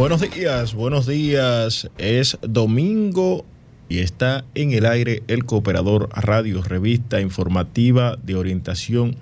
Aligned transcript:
Buenos 0.00 0.22
días, 0.22 0.72
buenos 0.72 1.06
días. 1.06 1.90
Es 1.98 2.38
domingo 2.40 3.44
y 3.90 3.98
está 3.98 4.46
en 4.54 4.72
el 4.72 4.86
aire 4.86 5.22
el 5.28 5.44
Cooperador 5.44 6.08
Radio, 6.14 6.62
revista 6.62 7.20
informativa 7.20 8.16
de 8.22 8.34
orientación 8.34 9.16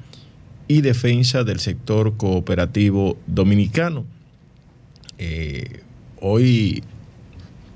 y 0.69 0.83
defensa 0.83 1.43
del 1.43 1.59
sector 1.59 2.17
cooperativo 2.17 3.17
dominicano. 3.27 4.05
Eh, 5.19 5.81
hoy, 6.21 6.85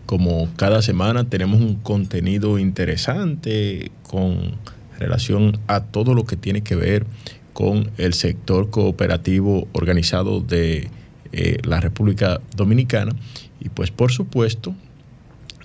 como 0.07 0.49
cada 0.55 0.81
semana, 0.81 1.29
tenemos 1.29 1.61
un 1.61 1.75
contenido 1.75 2.57
interesante 2.61 3.91
con 4.09 4.53
relación 5.01 5.59
a 5.67 5.83
todo 5.83 6.15
lo 6.15 6.25
que 6.25 6.37
tiene 6.37 6.61
que 6.61 6.77
ver 6.77 7.05
con 7.53 7.91
el 7.99 8.15
sector 8.15 8.71
cooperativo 8.71 9.67
organizado 9.73 10.41
de 10.41 10.89
eh, 11.33 11.59
la 11.65 11.81
República 11.81 12.41
Dominicana. 12.57 13.13
Y 13.61 13.69
pues 13.69 13.91
por 13.91 14.13
supuesto 14.13 14.75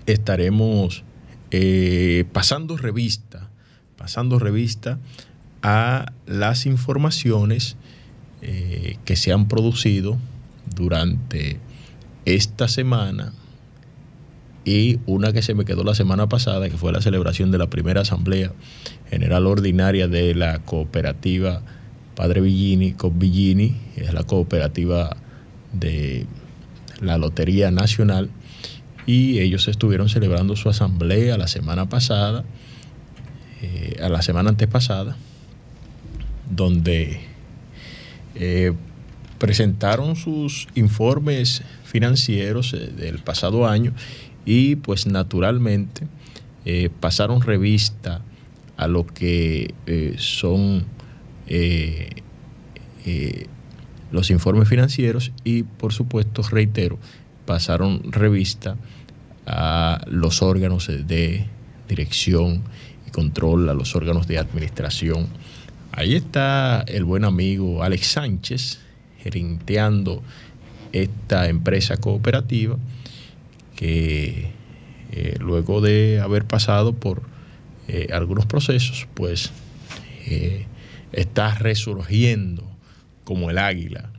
estaremos 0.05 1.03
eh, 1.51 2.25
pasando 2.31 2.77
revista, 2.77 3.49
pasando 3.97 4.39
revista 4.39 4.99
a 5.61 6.11
las 6.25 6.65
informaciones 6.65 7.75
eh, 8.41 8.97
que 9.05 9.15
se 9.15 9.33
han 9.33 9.47
producido 9.47 10.17
durante 10.75 11.59
esta 12.25 12.67
semana 12.67 13.33
y 14.63 14.99
una 15.05 15.31
que 15.31 15.41
se 15.41 15.53
me 15.53 15.63
quedó 15.63 15.83
la 15.83 15.95
semana 15.95 16.27
pasada, 16.27 16.69
que 16.69 16.77
fue 16.77 16.91
la 16.91 17.01
celebración 17.01 17.51
de 17.51 17.57
la 17.57 17.69
primera 17.69 18.01
Asamblea 18.01 18.51
General 19.09 19.47
Ordinaria 19.47 20.07
de 20.07 20.35
la 20.35 20.59
Cooperativa 20.59 21.61
Padre 22.15 22.41
Villini, 22.41 22.95
Villini, 23.13 23.75
es 23.95 24.11
la 24.11 24.23
cooperativa 24.23 25.15
de 25.73 26.25
la 27.01 27.17
Lotería 27.17 27.71
Nacional, 27.71 28.29
y 29.05 29.39
ellos 29.39 29.67
estuvieron 29.67 30.09
celebrando 30.09 30.55
su 30.55 30.69
asamblea 30.69 31.37
la 31.37 31.47
semana 31.47 31.87
pasada, 31.87 32.43
eh, 33.61 33.97
a 34.03 34.09
la 34.09 34.21
semana 34.21 34.49
antepasada, 34.49 35.15
donde 36.51 37.21
eh, 38.35 38.73
presentaron 39.39 40.15
sus 40.15 40.67
informes 40.75 41.63
financieros 41.83 42.73
eh, 42.73 42.91
del 42.95 43.17
pasado 43.17 43.67
año 43.67 43.93
y 44.45 44.75
pues 44.75 45.07
naturalmente 45.07 46.07
pasaron 46.99 47.41
revista 47.41 48.21
a 48.75 48.89
lo 48.89 49.07
que 49.07 49.73
son 50.17 50.83
los 54.11 54.29
informes 54.29 54.67
financieros 54.67 55.31
y 55.43 55.63
por 55.63 55.93
supuesto, 55.93 56.41
reitero, 56.43 56.97
pasaron 57.45 58.11
revista 58.11 58.77
a 59.45 60.01
los 60.07 60.41
órganos 60.41 60.87
de 60.87 61.45
dirección 61.87 62.63
y 63.07 63.11
control, 63.11 63.69
a 63.69 63.73
los 63.73 63.95
órganos 63.95 64.27
de 64.27 64.37
administración. 64.37 65.27
Ahí 65.91 66.15
está 66.15 66.81
el 66.87 67.05
buen 67.05 67.25
amigo 67.25 67.83
Alex 67.83 68.07
Sánchez 68.07 68.79
gerenteando 69.23 70.21
esta 70.91 71.47
empresa 71.49 71.97
cooperativa 71.97 72.77
que 73.75 74.51
eh, 75.11 75.35
luego 75.39 75.81
de 75.81 76.19
haber 76.21 76.45
pasado 76.45 76.93
por 76.93 77.23
eh, 77.87 78.09
algunos 78.11 78.45
procesos, 78.45 79.07
pues 79.13 79.51
eh, 80.25 80.65
está 81.13 81.55
resurgiendo 81.55 82.63
como 83.27 83.49
el 83.49 83.57
águila 83.57 84.09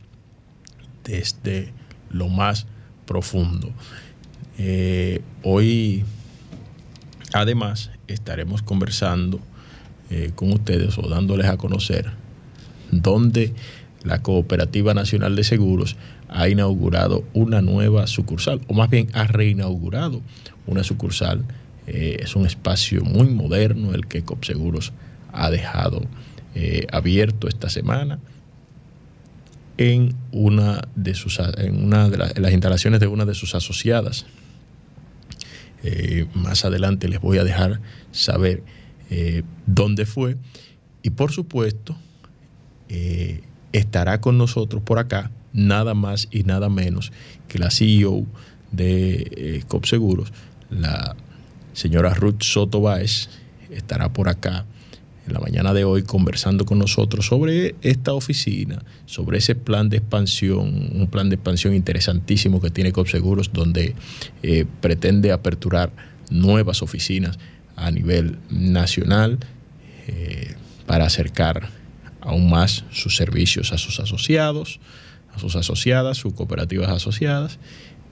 desde 1.03 1.73
lo 2.11 2.29
más 2.29 2.67
profundo. 3.07 3.71
Eh, 4.59 5.23
hoy, 5.43 6.05
además, 7.33 7.91
estaremos 8.07 8.61
conversando 8.61 9.41
eh, 10.11 10.33
con 10.35 10.53
ustedes 10.53 10.99
o 10.99 11.09
dándoles 11.09 11.47
a 11.47 11.57
conocer 11.57 12.11
dónde 12.91 13.55
la 14.05 14.21
Cooperativa 14.21 14.93
Nacional 14.93 15.37
de 15.37 15.45
Seguros 15.45 15.97
ha 16.29 16.51
inaugurado 16.51 17.25
una 17.33 17.63
nueva 17.63 18.07
sucursal, 18.09 18.61
o 18.69 18.75
más 18.75 18.91
bien 18.91 19.09
ha 19.15 19.27
reinaugurado 19.27 20.21
una 20.67 20.85
sucursal. 20.85 21.47
Eh, 21.87 22.19
es 22.21 22.37
un 22.37 22.45
espacio 22.45 23.03
muy 23.05 23.29
moderno 23.29 23.95
el 23.95 24.07
que 24.07 24.23
Copseguros 24.23 24.93
ha 25.33 25.49
dejado 25.49 26.03
abierto 26.91 27.47
esta 27.47 27.71
semana 27.71 28.19
en 29.79 30.15
una 30.33 30.83
de 30.97 31.15
sus 31.15 31.39
en 31.39 31.85
una 31.85 32.11
de 32.11 32.19
las 32.19 32.53
instalaciones 32.53 33.01
de 33.01 33.07
una 33.07 33.25
de 33.25 33.35
sus 33.35 33.55
asociadas. 33.55 34.27
Eh, 35.85 36.27
más 36.35 36.65
adelante 36.65 37.09
les 37.09 37.21
voy 37.21 37.39
a 37.39 37.45
dejar 37.45 37.81
saber 38.11 38.63
eh, 39.11 39.43
dónde 39.67 40.05
fue. 40.05 40.37
Y 41.03 41.11
por 41.11 41.31
supuesto, 41.31 41.97
eh, 42.89 43.43
estará 43.73 44.21
con 44.21 44.37
nosotros 44.37 44.83
por 44.83 44.99
acá 44.99 45.31
nada 45.53 45.95
más 45.95 46.29
y 46.33 46.43
nada 46.43 46.69
menos 46.69 47.13
que 47.47 47.59
la 47.59 47.71
CEO 47.71 48.27
de 48.73 49.65
COPSEGUROS, 49.69 50.33
la 50.69 51.17
señora 51.73 52.13
Ruth 52.13 52.43
Soto 52.43 52.81
Báez, 52.81 53.31
estará 53.71 54.13
por 54.13 54.29
acá 54.29 54.67
en 55.29 55.35
la 55.35 55.41
mañana 55.41 55.75
de 55.75 55.85
hoy 55.85 56.03
conversando 56.03 56.65
con 56.65 56.79
nosotros 56.79 57.27
sobre 57.27 57.75
esta 57.83 58.15
oficina, 58.15 58.83
sobre 59.07 59.39
ese 59.39 59.55
plan 59.55 59.89
de 59.89 59.99
expansión, 59.99 60.91
un 60.93 61.07
plan 61.11 61.29
de 61.29 61.37
expansión 61.37 61.75
interesantísimo 61.75 62.61
que 62.61 62.71
tiene 62.71 62.93
COPSEGUROS, 62.93 63.53
donde 63.53 63.95
eh, 64.43 64.65
pretende 64.81 65.31
aperturar 65.31 65.93
nuevas 66.31 66.83
oficinas 66.83 67.39
a 67.77 67.91
nivel 67.91 68.39
nacional 68.51 69.39
eh, 70.07 70.55
para 70.87 71.07
acercar 71.07 71.69
aún 72.21 72.51
más 72.51 72.85
sus 72.91 73.17
servicios 73.17 73.73
a 73.73 73.79
sus 73.79 74.01
asociados, 74.01 74.81
a 75.35 75.39
sus 75.39 75.55
asociadas, 75.57 76.17
sus 76.17 76.33
cooperativas 76.33 76.89
asociadas. 76.89 77.59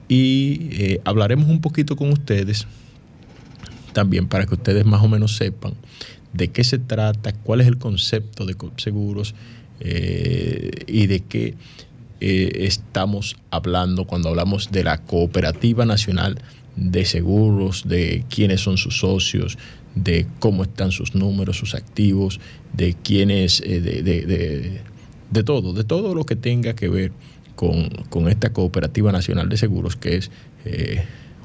Y 0.08 0.68
eh, 0.72 1.00
hablaremos 1.04 1.48
un 1.48 1.60
poquito 1.60 1.96
con 1.96 2.12
ustedes 2.12 2.66
también 3.92 4.28
para 4.28 4.44
que 4.44 4.54
ustedes 4.54 4.84
más 4.84 5.02
o 5.02 5.08
menos 5.08 5.36
sepan 5.36 5.72
de 6.32 6.48
qué 6.48 6.64
se 6.64 6.78
trata, 6.78 7.32
cuál 7.32 7.60
es 7.60 7.66
el 7.66 7.78
concepto 7.78 8.46
de 8.46 8.56
seguros 8.76 9.34
eh, 9.80 10.70
y 10.86 11.06
de 11.06 11.20
qué 11.20 11.54
eh, 12.20 12.64
estamos 12.64 13.36
hablando 13.50 14.06
cuando 14.06 14.30
hablamos 14.30 14.70
de 14.72 14.84
la 14.84 14.98
Cooperativa 14.98 15.84
Nacional 15.84 16.38
de 16.76 17.04
Seguros, 17.04 17.86
de 17.86 18.24
quiénes 18.30 18.62
son 18.62 18.78
sus 18.78 18.98
socios, 18.98 19.58
de 19.94 20.26
cómo 20.38 20.62
están 20.62 20.92
sus 20.92 21.14
números, 21.14 21.58
sus 21.58 21.74
activos, 21.74 22.40
de 22.72 22.94
quiénes, 22.94 23.62
eh, 23.64 23.80
de, 23.80 25.42
todo, 25.42 25.72
de 25.72 25.84
todo 25.84 26.14
lo 26.14 26.24
que 26.24 26.36
tenga 26.36 26.74
que 26.74 26.88
ver 26.88 27.12
con, 27.54 28.28
esta 28.28 28.52
Cooperativa 28.52 29.12
Nacional 29.12 29.48
de 29.48 29.56
Seguros, 29.56 29.96
que 29.96 30.16
es 30.16 30.30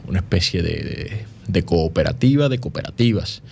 una 0.07 0.19
especie 0.19 0.61
de, 0.61 1.63
cooperativa 1.63 2.49
de 2.49 2.59
cooperativas 2.59 3.43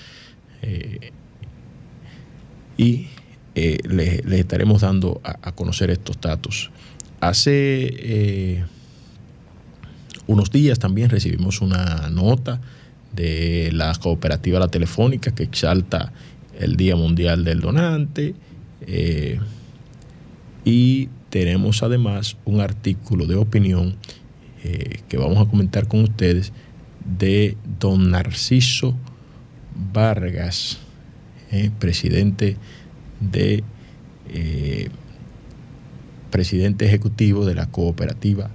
y 2.79 3.07
eh, 3.56 3.78
les, 3.90 4.25
estaremos 4.40 4.81
dando 4.81 5.19
a, 5.22 5.51
conocer 5.51 5.90
estos 5.90 6.19
datos. 6.22 6.72
Hace 7.19 7.51
eh, 7.91 8.63
unos 10.28 10.50
días 10.50 10.79
también 10.79 11.09
recibimos 11.09 11.59
una 11.59 12.09
nota 12.09 12.62
de 13.13 13.72
la 13.73 13.94
cooperativa 13.95 14.59
La 14.59 14.69
Telefónica 14.69 15.35
que 15.35 15.44
exalta 15.44 16.13
el 16.57 16.78
Día 16.78 16.95
Mundial 16.95 17.44
del 17.44 17.59
Donante. 17.59 18.34
Eh, 18.88 19.41
y 20.63 21.09
tenemos 21.29 21.84
además 21.84 22.38
un 22.45 22.62
artículo 22.62 23.25
de 23.25 23.35
opinión 23.35 23.97
que 25.07 25.18
vamos 25.18 25.38
a 25.38 25.50
comentar 25.50 25.88
con 25.88 26.03
ustedes 26.03 26.51
de 27.18 27.56
don 27.80 28.12
Narciso 28.12 28.94
Vargas 29.94 30.80
presidente 31.80 32.45
de 32.45 32.78
eh, 33.33 34.89
presidente 36.31 36.86
ejecutivo 36.86 37.45
de 37.45 37.56
la 37.56 37.68
cooperativa 37.68 38.50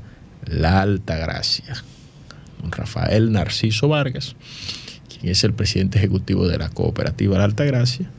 La 0.47 0.83
Alta 0.83 1.17
Gracia, 1.17 1.83
don 2.61 2.71
Rafael 2.73 3.33
Narciso 3.33 3.89
Vargas, 3.89 4.37
quien 5.09 5.33
es 5.33 5.45
el 5.45 5.53
presidente 5.53 5.99
ejecutivo 5.99 6.47
de 6.49 6.59
la 6.59 6.69
cooperativa 6.69 7.39
La 7.39 7.45
Alta 7.45 7.65
Gracia, 7.65 8.11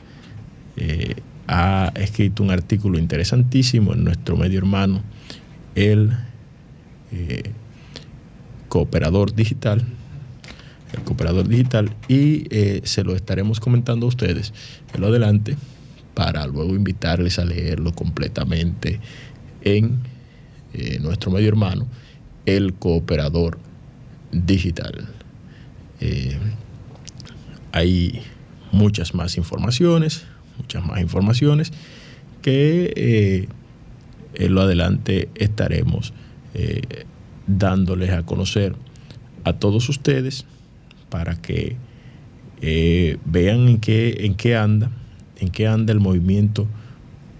eh, 0.76 1.16
ha 1.48 1.92
escrito 1.94 2.42
un 2.42 2.50
artículo 2.50 2.98
interesantísimo 2.98 3.94
en 3.94 4.04
nuestro 4.04 4.36
medio 4.36 4.58
hermano, 4.58 5.02
el 5.74 6.16
cooperador 8.68 9.34
digital, 9.34 9.82
el 10.92 11.02
cooperador 11.02 11.48
digital, 11.48 11.94
y 12.08 12.46
eh, 12.50 12.80
se 12.84 13.04
lo 13.04 13.14
estaremos 13.14 13.60
comentando 13.60 14.06
a 14.06 14.08
ustedes. 14.08 14.52
En 14.92 15.00
lo 15.00 15.08
adelante 15.08 15.56
para 16.16 16.46
luego 16.46 16.74
invitarles 16.74 17.38
a 17.38 17.44
leerlo 17.44 17.92
completamente 17.92 19.00
en 19.60 19.98
eh, 20.72 20.98
nuestro 20.98 21.30
medio 21.30 21.48
hermano 21.48 21.86
el 22.46 22.72
cooperador 22.72 23.58
digital. 24.32 25.10
Eh, 26.00 26.38
hay 27.70 28.22
muchas 28.72 29.14
más 29.14 29.36
informaciones, 29.36 30.24
muchas 30.56 30.86
más 30.86 31.02
informaciones 31.02 31.70
que 32.40 32.94
eh, 32.96 33.48
en 34.32 34.54
lo 34.54 34.62
adelante 34.62 35.28
estaremos 35.34 36.14
dándoles 37.46 38.10
a 38.12 38.22
conocer 38.22 38.74
a 39.44 39.52
todos 39.52 39.90
ustedes 39.90 40.46
para 41.10 41.36
que 41.42 41.76
vean 43.26 43.68
en 43.68 43.78
qué, 43.78 44.24
en 44.24 44.34
qué 44.36 44.56
anda, 44.56 44.90
en 45.38 45.50
qué 45.50 45.66
anda 45.66 45.92
el 45.92 46.00
movimiento 46.00 46.66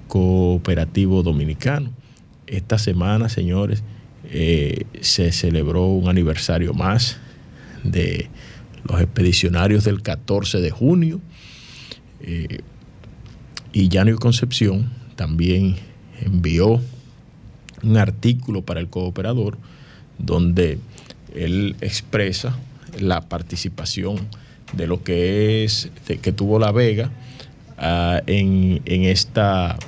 cooperativo 0.08 1.22
dominicano. 1.22 1.90
Esta 2.46 2.78
semana, 2.78 3.28
señores, 3.28 3.82
se 5.00 5.32
celebró 5.32 5.87
un 5.87 6.08
aniversario 6.08 6.75
más 6.75 7.19
de 7.84 8.28
los 8.84 9.00
expedicionarios 9.00 9.84
del 9.84 10.02
14 10.02 10.60
de 10.60 10.70
junio. 10.70 11.20
Eh, 12.20 12.60
y 13.72 13.88
Concepción 14.16 14.90
también 15.16 15.76
envió 16.20 16.81
un 17.82 17.96
artículo 17.96 18.62
para 18.62 18.81
el 18.81 18.88
cooperador 18.88 19.58
donde 20.19 20.78
él 21.34 21.76
expresa 21.81 22.56
la 22.99 23.20
participación 23.20 24.16
de 24.72 24.87
lo 24.87 25.02
que 25.02 25.64
es 25.64 25.90
que 26.22 26.32
tuvo 26.32 26.58
la 26.58 26.72
Vega 26.72 27.10
ah, 27.78 28.20
en, 28.26 28.82
esta 28.87 29.78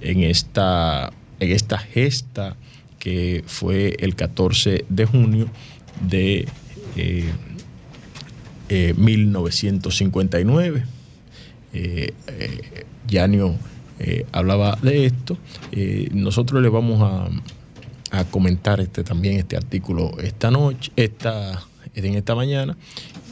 en 0.00 0.22
esta 0.22 1.12
en 1.40 1.52
esta 1.52 1.78
gesta 1.78 2.56
que 2.98 3.44
fue 3.46 3.96
el 4.00 4.14
14 4.14 4.84
de 4.88 5.06
junio 5.06 5.48
de 6.08 6.46
eh, 6.96 7.32
1959. 8.96 10.84
Eh, 11.72 12.14
eh, 12.26 12.84
Yanio 13.06 13.54
eh, 13.98 14.26
hablaba 14.32 14.78
de 14.82 15.06
esto. 15.06 15.38
nosotros 16.12 16.62
le 16.62 16.68
vamos 16.68 17.02
a, 17.02 17.30
comentar 18.30 18.80
este, 18.80 19.04
también 19.04 19.36
este 19.36 19.56
artículo 19.58 20.18
esta 20.20 20.50
noche, 20.50 20.90
esta, 20.96 21.62
en 21.94 22.14
esta 22.14 22.34
mañana, 22.34 22.74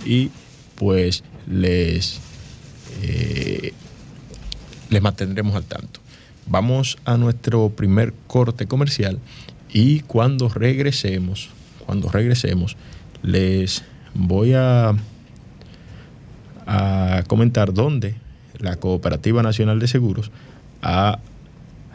y 0.05 0.31
pues 0.75 1.25
les, 1.47 2.21
les 4.89 5.03
mantendremos 5.03 5.55
al 5.55 5.65
tanto. 5.65 6.01
Vamos 6.47 6.99
a 7.05 7.17
nuestro 7.17 7.71
primer 7.71 8.13
corte 8.27 8.67
comercial 8.67 9.19
y 9.71 10.01
cuando 10.01 10.49
regresemos, 10.49 11.51
cuando 11.87 12.09
regresemos, 12.09 12.77
les 13.23 13.83
voy 14.15 14.53
a 14.55 14.95
a 16.67 17.25
comentar 17.27 17.73
dónde 17.73 18.15
la 18.59 18.77
Cooperativa 18.77 19.43
Nacional 19.43 19.79
de 19.79 19.89
Seguros 19.89 20.31
ha 20.83 21.19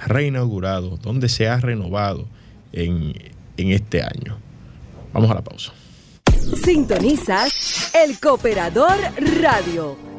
reinaugurado, 0.06 0.98
dónde 0.98 1.30
se 1.30 1.48
ha 1.48 1.58
renovado 1.58 2.28
en, 2.72 3.14
en 3.58 3.72
este 3.72 4.02
año. 4.02 4.38
Vamos 5.14 5.32
a 5.32 5.36
la 5.36 5.42
pausa. 5.42 5.74
Sintonizas 6.64 7.92
el 7.96 8.20
Cooperador 8.20 8.98
Radio. 9.42 10.19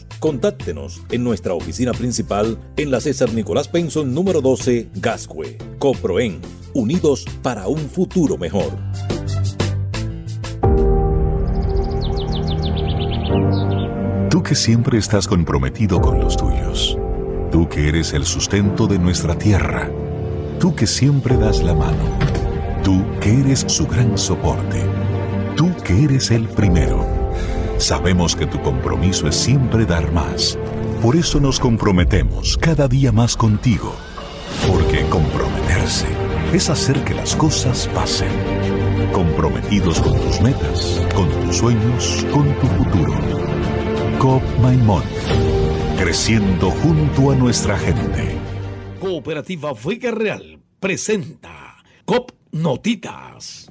Contáctenos 0.21 1.01
en 1.09 1.23
nuestra 1.23 1.55
oficina 1.55 1.93
principal 1.93 2.59
en 2.77 2.91
la 2.91 3.01
César 3.01 3.33
Nicolás 3.33 3.67
Penson 3.67 4.13
número 4.13 4.39
12, 4.39 4.89
Gascue. 4.93 5.57
CoProen, 5.79 6.39
unidos 6.75 7.25
para 7.41 7.67
un 7.67 7.79
futuro 7.89 8.37
mejor. 8.37 8.69
Tú 14.29 14.43
que 14.43 14.53
siempre 14.53 14.99
estás 14.99 15.27
comprometido 15.27 15.99
con 15.99 16.19
los 16.19 16.37
tuyos. 16.37 16.99
Tú 17.51 17.67
que 17.67 17.89
eres 17.89 18.13
el 18.13 18.25
sustento 18.25 18.85
de 18.85 18.99
nuestra 18.99 19.35
tierra. 19.35 19.89
Tú 20.59 20.75
que 20.75 20.85
siempre 20.85 21.35
das 21.35 21.63
la 21.63 21.73
mano. 21.73 22.19
Tú 22.83 23.03
que 23.19 23.39
eres 23.39 23.65
su 23.67 23.87
gran 23.87 24.15
soporte. 24.19 24.85
Tú 25.55 25.71
que 25.83 26.03
eres 26.03 26.29
el 26.29 26.47
primero 26.47 27.20
Sabemos 27.81 28.35
que 28.35 28.45
tu 28.45 28.61
compromiso 28.61 29.27
es 29.27 29.35
siempre 29.35 29.87
dar 29.87 30.11
más. 30.11 30.55
Por 31.01 31.15
eso 31.15 31.39
nos 31.39 31.59
comprometemos 31.59 32.55
cada 32.59 32.87
día 32.87 33.11
más 33.11 33.35
contigo. 33.35 33.95
Porque 34.67 35.03
comprometerse 35.09 36.05
es 36.53 36.69
hacer 36.69 37.03
que 37.03 37.15
las 37.15 37.35
cosas 37.35 37.89
pasen. 37.95 38.29
Comprometidos 39.11 39.99
con 39.99 40.13
tus 40.13 40.39
metas, 40.41 41.01
con 41.15 41.27
tus 41.27 41.57
sueños, 41.57 42.23
con 42.31 42.53
tu 42.59 42.67
futuro. 42.67 43.15
COP 44.19 44.43
Maimón. 44.61 45.03
Creciendo 45.97 46.69
junto 46.69 47.31
a 47.31 47.35
nuestra 47.35 47.79
gente. 47.79 48.37
Cooperativa 48.99 49.73
Vega 49.73 50.11
Real 50.11 50.61
presenta 50.79 51.83
COP 52.05 52.29
Notitas 52.51 53.70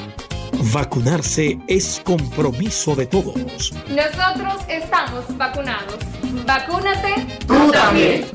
Vacunarse 0.73 1.59
es 1.67 2.01
compromiso 2.03 2.95
de 2.95 3.05
todos. 3.05 3.73
Nosotros 3.89 4.63
estamos 4.67 5.37
vacunados. 5.37 5.97
Vacúnate 6.45 7.39
tú 7.47 7.71
también. 7.71 8.25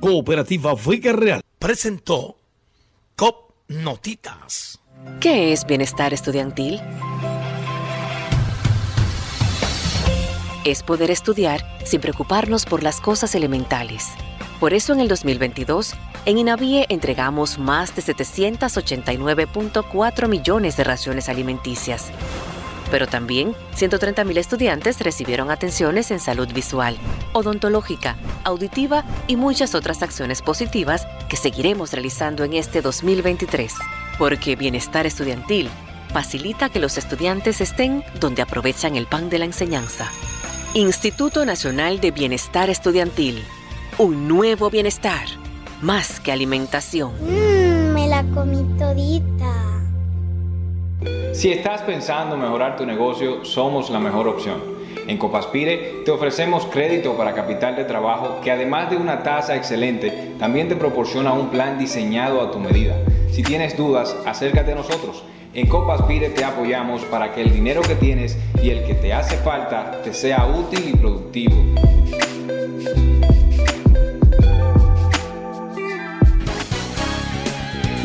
Cooperativa 0.00 0.74
Vega 0.74 1.12
Real 1.12 1.40
presentó 1.58 2.36
COP 3.16 3.52
Notitas. 3.68 4.80
¿Qué 5.20 5.52
es 5.52 5.66
bienestar 5.66 6.14
estudiantil? 6.14 6.80
Es 10.64 10.82
poder 10.82 11.10
estudiar 11.10 11.64
sin 11.84 12.00
preocuparnos 12.00 12.64
por 12.64 12.82
las 12.82 13.00
cosas 13.00 13.34
elementales. 13.34 14.06
Por 14.60 14.74
eso 14.74 14.92
en 14.92 15.00
el 15.00 15.08
2022 15.08 15.94
en 16.26 16.38
INAVIE 16.38 16.86
entregamos 16.88 17.58
más 17.58 17.96
de 17.96 18.02
789.4 18.02 20.28
millones 20.28 20.76
de 20.76 20.84
raciones 20.84 21.28
alimenticias. 21.28 22.12
Pero 22.90 23.06
también 23.06 23.54
130.000 23.76 24.38
estudiantes 24.38 24.98
recibieron 25.00 25.50
atenciones 25.50 26.10
en 26.10 26.20
salud 26.20 26.50
visual, 26.52 26.98
odontológica, 27.32 28.16
auditiva 28.44 29.04
y 29.26 29.36
muchas 29.36 29.74
otras 29.74 30.02
acciones 30.02 30.42
positivas 30.42 31.06
que 31.28 31.36
seguiremos 31.36 31.92
realizando 31.92 32.44
en 32.44 32.54
este 32.54 32.82
2023. 32.82 33.74
Porque 34.18 34.56
bienestar 34.56 35.06
estudiantil 35.06 35.70
facilita 36.12 36.68
que 36.68 36.80
los 36.80 36.98
estudiantes 36.98 37.60
estén 37.60 38.02
donde 38.18 38.42
aprovechan 38.42 38.96
el 38.96 39.06
pan 39.06 39.30
de 39.30 39.38
la 39.38 39.44
enseñanza. 39.44 40.10
Instituto 40.74 41.44
Nacional 41.44 42.00
de 42.00 42.10
Bienestar 42.10 42.70
Estudiantil. 42.70 43.44
Un 43.98 44.28
nuevo 44.28 44.70
bienestar. 44.70 45.26
Más 45.82 46.20
que 46.20 46.30
alimentación. 46.30 47.10
Mmm, 47.20 47.92
me 47.92 48.06
la 48.06 48.22
comí 48.32 48.64
todita. 48.78 49.52
Si 51.32 51.50
estás 51.50 51.82
pensando 51.82 52.36
mejorar 52.36 52.76
tu 52.76 52.86
negocio, 52.86 53.44
somos 53.44 53.90
la 53.90 53.98
mejor 53.98 54.28
opción. 54.28 54.62
En 55.08 55.18
Copaspire 55.18 56.02
te 56.04 56.12
ofrecemos 56.12 56.66
crédito 56.66 57.16
para 57.16 57.34
capital 57.34 57.74
de 57.74 57.82
trabajo 57.82 58.40
que 58.40 58.52
además 58.52 58.88
de 58.88 58.98
una 58.98 59.24
tasa 59.24 59.56
excelente, 59.56 60.34
también 60.38 60.68
te 60.68 60.76
proporciona 60.76 61.32
un 61.32 61.48
plan 61.48 61.76
diseñado 61.76 62.40
a 62.40 62.52
tu 62.52 62.60
medida. 62.60 62.94
Si 63.32 63.42
tienes 63.42 63.76
dudas, 63.76 64.16
acércate 64.24 64.70
a 64.70 64.76
nosotros. 64.76 65.24
En 65.54 65.66
Copaspire 65.66 66.28
te 66.28 66.44
apoyamos 66.44 67.02
para 67.06 67.34
que 67.34 67.40
el 67.40 67.52
dinero 67.52 67.82
que 67.82 67.96
tienes 67.96 68.38
y 68.62 68.70
el 68.70 68.84
que 68.84 68.94
te 68.94 69.12
hace 69.12 69.38
falta 69.38 70.02
te 70.04 70.14
sea 70.14 70.46
útil 70.46 70.88
y 70.88 70.96
productivo. 70.96 71.56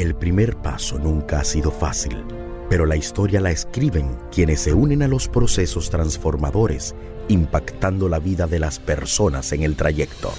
el 0.00 0.14
primer 0.14 0.56
paso 0.56 0.98
nunca 0.98 1.40
ha 1.40 1.44
sido 1.44 1.70
fácil, 1.70 2.24
pero 2.70 2.86
la 2.86 2.96
historia 2.96 3.38
la 3.38 3.50
escriben 3.50 4.16
quienes 4.32 4.60
se 4.60 4.72
unen 4.72 5.02
a 5.02 5.08
los 5.08 5.28
procesos 5.28 5.90
transformadores, 5.90 6.94
impactando 7.28 8.08
la 8.08 8.18
vida 8.18 8.46
de 8.46 8.60
las 8.60 8.78
personas 8.78 9.52
en 9.52 9.62
el 9.62 9.76
trayecto. 9.76 10.32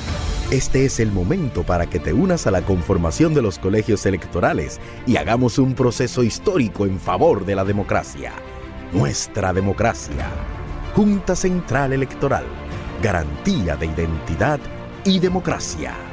Este 0.49 0.85
es 0.85 0.99
el 0.99 1.11
momento 1.11 1.63
para 1.63 1.87
que 1.87 1.99
te 1.99 2.11
unas 2.11 2.47
a 2.47 2.51
la 2.51 2.63
conformación 2.63 3.35
de 3.35 3.43
los 3.43 3.59
colegios 3.59 4.03
electorales 4.07 4.79
y 5.05 5.17
hagamos 5.17 5.59
un 5.59 5.75
proceso 5.75 6.23
histórico 6.23 6.87
en 6.87 6.99
favor 6.99 7.45
de 7.45 7.55
la 7.55 7.63
democracia. 7.63 8.33
Nuestra 8.91 9.53
democracia. 9.53 10.27
Junta 10.95 11.35
Central 11.35 11.93
Electoral. 11.93 12.45
Garantía 13.03 13.75
de 13.75 13.85
identidad 13.85 14.59
y 15.05 15.19
democracia. 15.19 16.10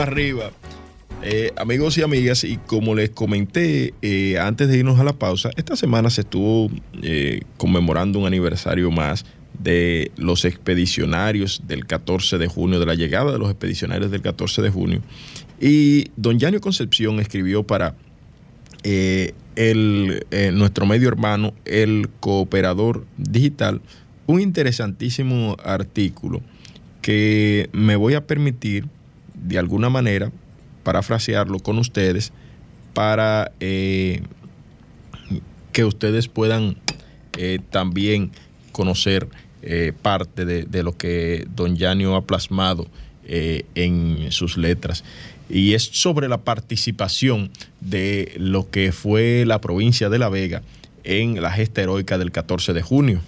Arriba. 0.00 0.50
Eh, 1.22 1.52
amigos 1.56 1.98
y 1.98 2.02
amigas, 2.02 2.44
y 2.44 2.58
como 2.58 2.94
les 2.94 3.10
comenté 3.10 3.92
eh, 4.02 4.38
antes 4.38 4.68
de 4.68 4.78
irnos 4.78 5.00
a 5.00 5.04
la 5.04 5.14
pausa, 5.14 5.50
esta 5.56 5.74
semana 5.74 6.10
se 6.10 6.20
estuvo 6.20 6.70
eh, 7.02 7.40
conmemorando 7.56 8.20
un 8.20 8.26
aniversario 8.26 8.90
más 8.92 9.24
de 9.58 10.12
los 10.16 10.44
expedicionarios 10.44 11.62
del 11.66 11.86
14 11.86 12.38
de 12.38 12.46
junio, 12.46 12.78
de 12.78 12.86
la 12.86 12.94
llegada 12.94 13.32
de 13.32 13.38
los 13.38 13.50
expedicionarios 13.50 14.12
del 14.12 14.22
14 14.22 14.62
de 14.62 14.70
junio. 14.70 15.02
Y 15.60 16.10
don 16.16 16.38
Yanio 16.38 16.60
Concepción 16.60 17.18
escribió 17.18 17.64
para 17.64 17.96
el, 18.84 20.24
nuestro 20.52 20.86
medio 20.86 21.08
hermano, 21.08 21.52
el 21.64 22.08
cooperador 22.20 23.04
digital, 23.16 23.80
un 24.28 24.40
interesantísimo 24.40 25.56
artículo 25.64 26.42
que 27.02 27.68
me 27.72 27.96
voy 27.96 28.14
a 28.14 28.24
permitir 28.24 28.86
de 29.42 29.58
alguna 29.58 29.90
manera, 29.90 30.30
parafrasearlo 30.82 31.58
con 31.58 31.78
ustedes, 31.78 32.32
para 32.94 33.52
eh, 33.60 34.22
que 35.72 35.84
ustedes 35.84 36.28
puedan 36.28 36.76
eh, 37.36 37.60
también 37.70 38.32
conocer 38.72 39.28
eh, 39.62 39.92
parte 40.02 40.44
de, 40.44 40.82
lo 40.82 40.96
que 40.96 41.46
don 41.54 41.76
Yanio 41.76 42.16
ha 42.16 42.24
plasmado 42.24 42.86
en 43.30 44.32
sus 44.32 44.56
letras. 44.56 45.04
Y 45.50 45.74
es 45.74 45.82
sobre 45.82 46.28
la 46.28 46.38
participación 46.38 47.50
de 47.80 48.32
lo 48.38 48.70
que 48.70 48.90
fue 48.92 49.44
la 49.46 49.60
provincia 49.60 50.08
de 50.08 50.18
La 50.18 50.30
Vega 50.30 50.62
en 51.04 51.40
la 51.42 51.50
gesta 51.50 51.82
heroica 51.82 52.16
del 52.16 52.32
14 52.32 52.72
de 52.72 52.82
junio. 52.82 53.20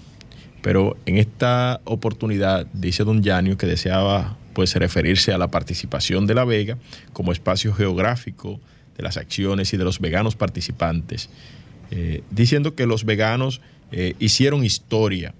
Pero 0.63 0.97
en 1.07 1.17
esta 1.17 1.81
oportunidad 1.85 2.67
dice 2.73 3.05
don 3.05 3.23
Yanio 3.23 3.57
que 3.57 3.67
deseaba 3.67 4.37
pues 4.61 4.75
referirse 4.75 5.33
a 5.33 5.39
la 5.39 5.49
participación 5.49 6.27
de 6.27 6.35
La 6.35 6.45
Vega 6.45 6.77
como 7.15 7.33
espacio 7.33 7.73
geográfico 7.73 8.61
de 8.95 9.03
las 9.03 9.17
acciones 9.17 9.73
y 9.73 9.79
de 9.79 9.85
los 9.85 10.01
veganos 10.01 10.37
participantes, 10.37 11.31
eh, 11.91 12.23
diciendo 12.31 12.75
que 12.75 12.85
los 12.85 13.07
veganos 13.07 13.63
eh, 13.91 14.17
hicieron 14.19 14.63
historia 14.63 15.33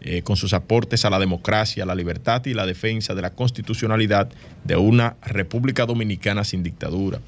eh, 0.00 0.22
con 0.22 0.36
sus 0.36 0.54
aportes 0.54 1.04
a 1.04 1.10
la 1.10 1.18
democracia, 1.18 1.84
la 1.84 1.94
libertad 1.94 2.42
y 2.46 2.54
la 2.54 2.64
defensa 2.64 3.14
de 3.14 3.20
la 3.20 3.34
constitucionalidad 3.34 4.30
de 4.64 4.76
una 4.76 5.16
República 5.20 5.84
Dominicana 5.84 6.42
sin 6.42 6.62
dictadura. 6.62 7.20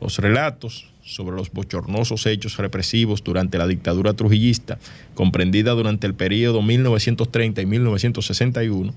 Los 0.00 0.16
relatos 0.16 0.90
sobre 1.02 1.36
los 1.36 1.52
bochornosos 1.52 2.24
hechos 2.24 2.56
represivos 2.56 3.22
durante 3.22 3.58
la 3.58 3.66
dictadura 3.66 4.14
trujillista, 4.14 4.78
comprendida 5.14 5.72
durante 5.72 6.06
el 6.06 6.14
periodo 6.14 6.62
1930 6.62 7.60
y 7.60 7.66
1961, 7.66 8.94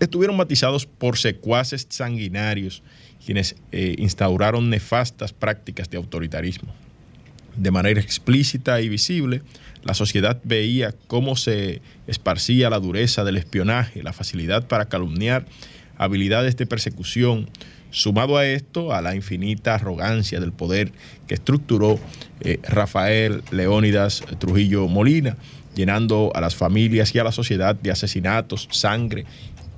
estuvieron 0.00 0.36
matizados 0.36 0.86
por 0.86 1.18
secuaces 1.18 1.86
sanguinarios, 1.88 2.82
quienes 3.24 3.56
eh, 3.72 3.94
instauraron 3.98 4.70
nefastas 4.70 5.32
prácticas 5.32 5.90
de 5.90 5.96
autoritarismo. 5.96 6.72
De 7.56 7.70
manera 7.70 8.00
explícita 8.00 8.80
y 8.80 8.88
visible, 8.88 9.42
la 9.82 9.94
sociedad 9.94 10.40
veía 10.44 10.94
cómo 11.06 11.36
se 11.36 11.82
esparcía 12.06 12.70
la 12.70 12.78
dureza 12.78 13.24
del 13.24 13.36
espionaje, 13.36 14.02
la 14.02 14.12
facilidad 14.12 14.66
para 14.68 14.88
calumniar, 14.88 15.46
habilidades 15.96 16.56
de 16.56 16.66
persecución, 16.66 17.48
sumado 17.90 18.36
a 18.36 18.46
esto 18.46 18.92
a 18.92 19.00
la 19.00 19.14
infinita 19.14 19.74
arrogancia 19.74 20.40
del 20.40 20.52
poder 20.52 20.92
que 21.26 21.34
estructuró 21.34 21.98
eh, 22.40 22.60
Rafael 22.62 23.42
Leónidas 23.50 24.22
Trujillo 24.38 24.86
Molina, 24.88 25.36
llenando 25.74 26.32
a 26.34 26.40
las 26.40 26.54
familias 26.54 27.14
y 27.14 27.18
a 27.18 27.24
la 27.24 27.32
sociedad 27.32 27.74
de 27.74 27.90
asesinatos, 27.90 28.68
sangre 28.70 29.26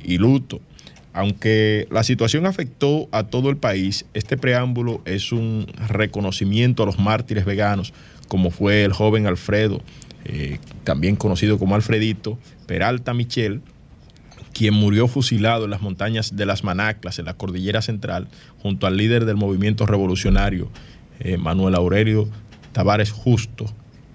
y 0.02 0.18
luto. 0.18 0.60
Aunque 1.12 1.88
la 1.90 2.04
situación 2.04 2.46
afectó 2.46 3.08
a 3.10 3.24
todo 3.24 3.50
el 3.50 3.56
país, 3.56 4.06
este 4.14 4.36
preámbulo 4.36 5.02
es 5.04 5.32
un 5.32 5.66
reconocimiento 5.88 6.84
a 6.84 6.86
los 6.86 6.98
mártires 6.98 7.44
veganos, 7.44 7.92
como 8.28 8.50
fue 8.50 8.84
el 8.84 8.92
joven 8.92 9.26
Alfredo, 9.26 9.82
eh, 10.24 10.58
también 10.84 11.16
conocido 11.16 11.58
como 11.58 11.74
Alfredito, 11.74 12.38
Peralta 12.66 13.12
Michel, 13.12 13.60
quien 14.52 14.74
murió 14.74 15.08
fusilado 15.08 15.64
en 15.64 15.70
las 15.70 15.80
montañas 15.80 16.36
de 16.36 16.46
las 16.46 16.62
Manaclas, 16.62 17.18
en 17.18 17.24
la 17.24 17.34
cordillera 17.34 17.82
central, 17.82 18.28
junto 18.58 18.86
al 18.86 18.96
líder 18.96 19.24
del 19.24 19.36
movimiento 19.36 19.86
revolucionario, 19.86 20.70
eh, 21.18 21.36
Manuel 21.38 21.74
Aurelio 21.74 22.28
Tavares 22.72 23.10
Justo, 23.10 23.66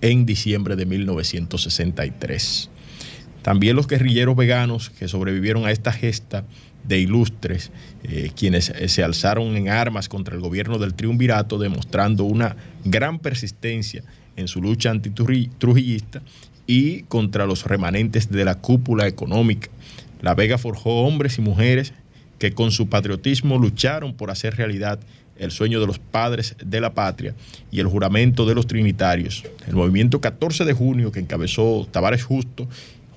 en 0.01 0.25
diciembre 0.25 0.75
de 0.75 0.85
1963. 0.85 2.69
También 3.45 3.75
los 3.75 3.85
guerrilleros 3.85 4.35
veganos 4.35 4.89
que 4.89 5.07
sobrevivieron 5.07 5.67
a 5.67 5.71
esta 5.71 5.91
gesta 5.91 6.45
de 6.83 6.97
ilustres, 6.97 7.71
eh, 8.01 8.31
quienes 8.35 8.71
eh, 8.71 8.87
se 8.87 9.03
alzaron 9.03 9.55
en 9.55 9.69
armas 9.69 10.09
contra 10.09 10.33
el 10.33 10.41
gobierno 10.41 10.79
del 10.79 10.95
triunvirato, 10.95 11.59
demostrando 11.59 12.23
una 12.23 12.55
gran 12.85 13.19
persistencia 13.19 14.01
en 14.35 14.47
su 14.47 14.63
lucha 14.63 14.89
antitrujillista 14.89 16.23
y 16.65 17.03
contra 17.03 17.45
los 17.45 17.65
remanentes 17.65 18.31
de 18.31 18.45
la 18.45 18.55
cúpula 18.55 19.05
económica. 19.05 19.69
La 20.23 20.33
Vega 20.33 20.57
forjó 20.57 21.03
hombres 21.03 21.37
y 21.37 21.41
mujeres 21.41 21.93
que 22.39 22.53
con 22.53 22.71
su 22.71 22.89
patriotismo 22.89 23.59
lucharon 23.59 24.15
por 24.15 24.31
hacer 24.31 24.55
realidad 24.55 24.99
el 25.37 25.51
sueño 25.51 25.79
de 25.79 25.87
los 25.87 25.99
padres 25.99 26.55
de 26.63 26.81
la 26.81 26.93
patria 26.93 27.35
y 27.71 27.79
el 27.79 27.87
juramento 27.87 28.45
de 28.45 28.55
los 28.55 28.67
trinitarios. 28.67 29.43
El 29.67 29.75
movimiento 29.75 30.21
14 30.21 30.65
de 30.65 30.73
junio 30.73 31.11
que 31.11 31.19
encabezó 31.19 31.87
Tavares 31.91 32.23
Justo 32.23 32.67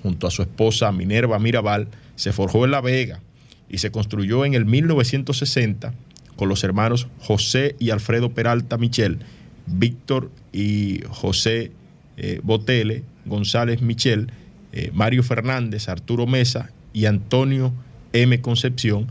junto 0.01 0.27
a 0.27 0.31
su 0.31 0.41
esposa 0.41 0.91
Minerva 0.91 1.39
Mirabal, 1.39 1.87
se 2.15 2.31
forjó 2.31 2.65
en 2.65 2.71
La 2.71 2.81
Vega 2.81 3.21
y 3.69 3.77
se 3.77 3.91
construyó 3.91 4.45
en 4.45 4.53
el 4.53 4.65
1960 4.65 5.93
con 6.35 6.49
los 6.49 6.63
hermanos 6.63 7.07
José 7.19 7.75
y 7.79 7.89
Alfredo 7.89 8.33
Peralta 8.33 8.77
Michel, 8.77 9.19
Víctor 9.67 10.31
y 10.51 11.01
José 11.09 11.71
eh, 12.17 12.39
Botele, 12.43 13.03
González 13.25 13.81
Michel, 13.81 14.31
eh, 14.71 14.91
Mario 14.93 15.23
Fernández, 15.23 15.89
Arturo 15.89 16.27
Mesa 16.27 16.71
y 16.93 17.05
Antonio 17.05 17.73
M. 18.13 18.41
Concepción, 18.41 19.07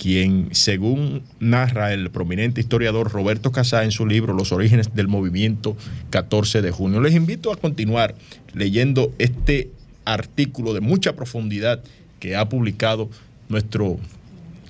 quien 0.00 0.48
según 0.52 1.22
narra 1.40 1.92
el 1.92 2.10
prominente 2.10 2.60
historiador 2.60 3.10
Roberto 3.10 3.52
Casá 3.52 3.84
en 3.84 3.90
su 3.90 4.06
libro 4.06 4.34
Los 4.34 4.52
orígenes 4.52 4.94
del 4.94 5.08
movimiento 5.08 5.76
14 6.10 6.62
de 6.62 6.70
junio. 6.70 7.00
Les 7.00 7.14
invito 7.14 7.52
a 7.52 7.56
continuar 7.56 8.14
leyendo 8.54 9.12
este 9.18 9.70
artículo 10.06 10.72
de 10.72 10.80
mucha 10.80 11.14
profundidad 11.14 11.82
que 12.18 12.36
ha 12.36 12.48
publicado 12.48 13.10
nuestro 13.48 13.98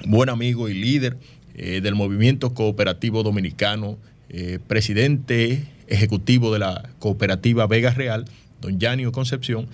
buen 0.05 0.29
amigo 0.29 0.69
y 0.69 0.75
líder 0.75 1.17
eh, 1.55 1.81
del 1.81 1.95
movimiento 1.95 2.53
cooperativo 2.55 3.23
dominicano, 3.23 3.97
eh, 4.29 4.59
presidente 4.67 5.65
ejecutivo 5.87 6.53
de 6.53 6.59
la 6.59 6.91
cooperativa 6.99 7.67
Vega 7.67 7.91
Real, 7.91 8.25
don 8.61 8.79
Yanio 8.79 9.13
Concepción, 9.13 9.69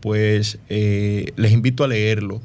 pues 0.00 0.58
eh, 0.68 1.32
les 1.36 1.52
invito 1.52 1.82
a 1.82 1.88
leerlo, 1.88 2.42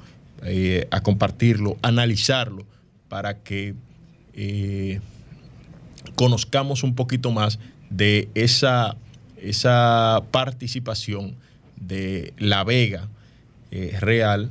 a 0.89 1.01
compartirlo, 1.01 1.77
a 1.81 1.89
analizarlo, 1.89 2.65
para 3.09 3.39
que 3.39 3.75
conozcamos 6.15 6.83
un 6.83 6.95
poquito 6.95 7.31
más 7.31 7.59
de 7.89 8.29
esa, 8.35 8.95
esa 9.35 10.23
participación 10.31 11.35
de 11.79 12.33
La 12.38 12.63
Vega 12.63 13.07
Real, 13.71 14.50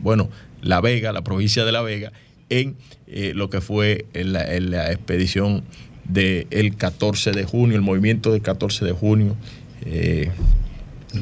bueno, 0.00 0.30
La 0.62 0.80
Vega, 0.80 1.12
la 1.12 1.22
provincia 1.22 1.64
de 1.64 1.72
La 1.72 1.82
Vega, 1.82 2.12
en 2.52 2.76
eh, 3.06 3.32
lo 3.34 3.48
que 3.48 3.60
fue 3.60 4.06
la, 4.14 4.92
expedición 4.92 5.64
del 6.04 6.76
14 6.76 7.32
de 7.32 7.44
junio, 7.44 7.76
el 7.76 7.82
movimiento 7.82 8.32
del 8.32 8.42
14 8.42 8.84
de 8.84 8.92
junio 8.92 9.36
eh, 9.86 10.30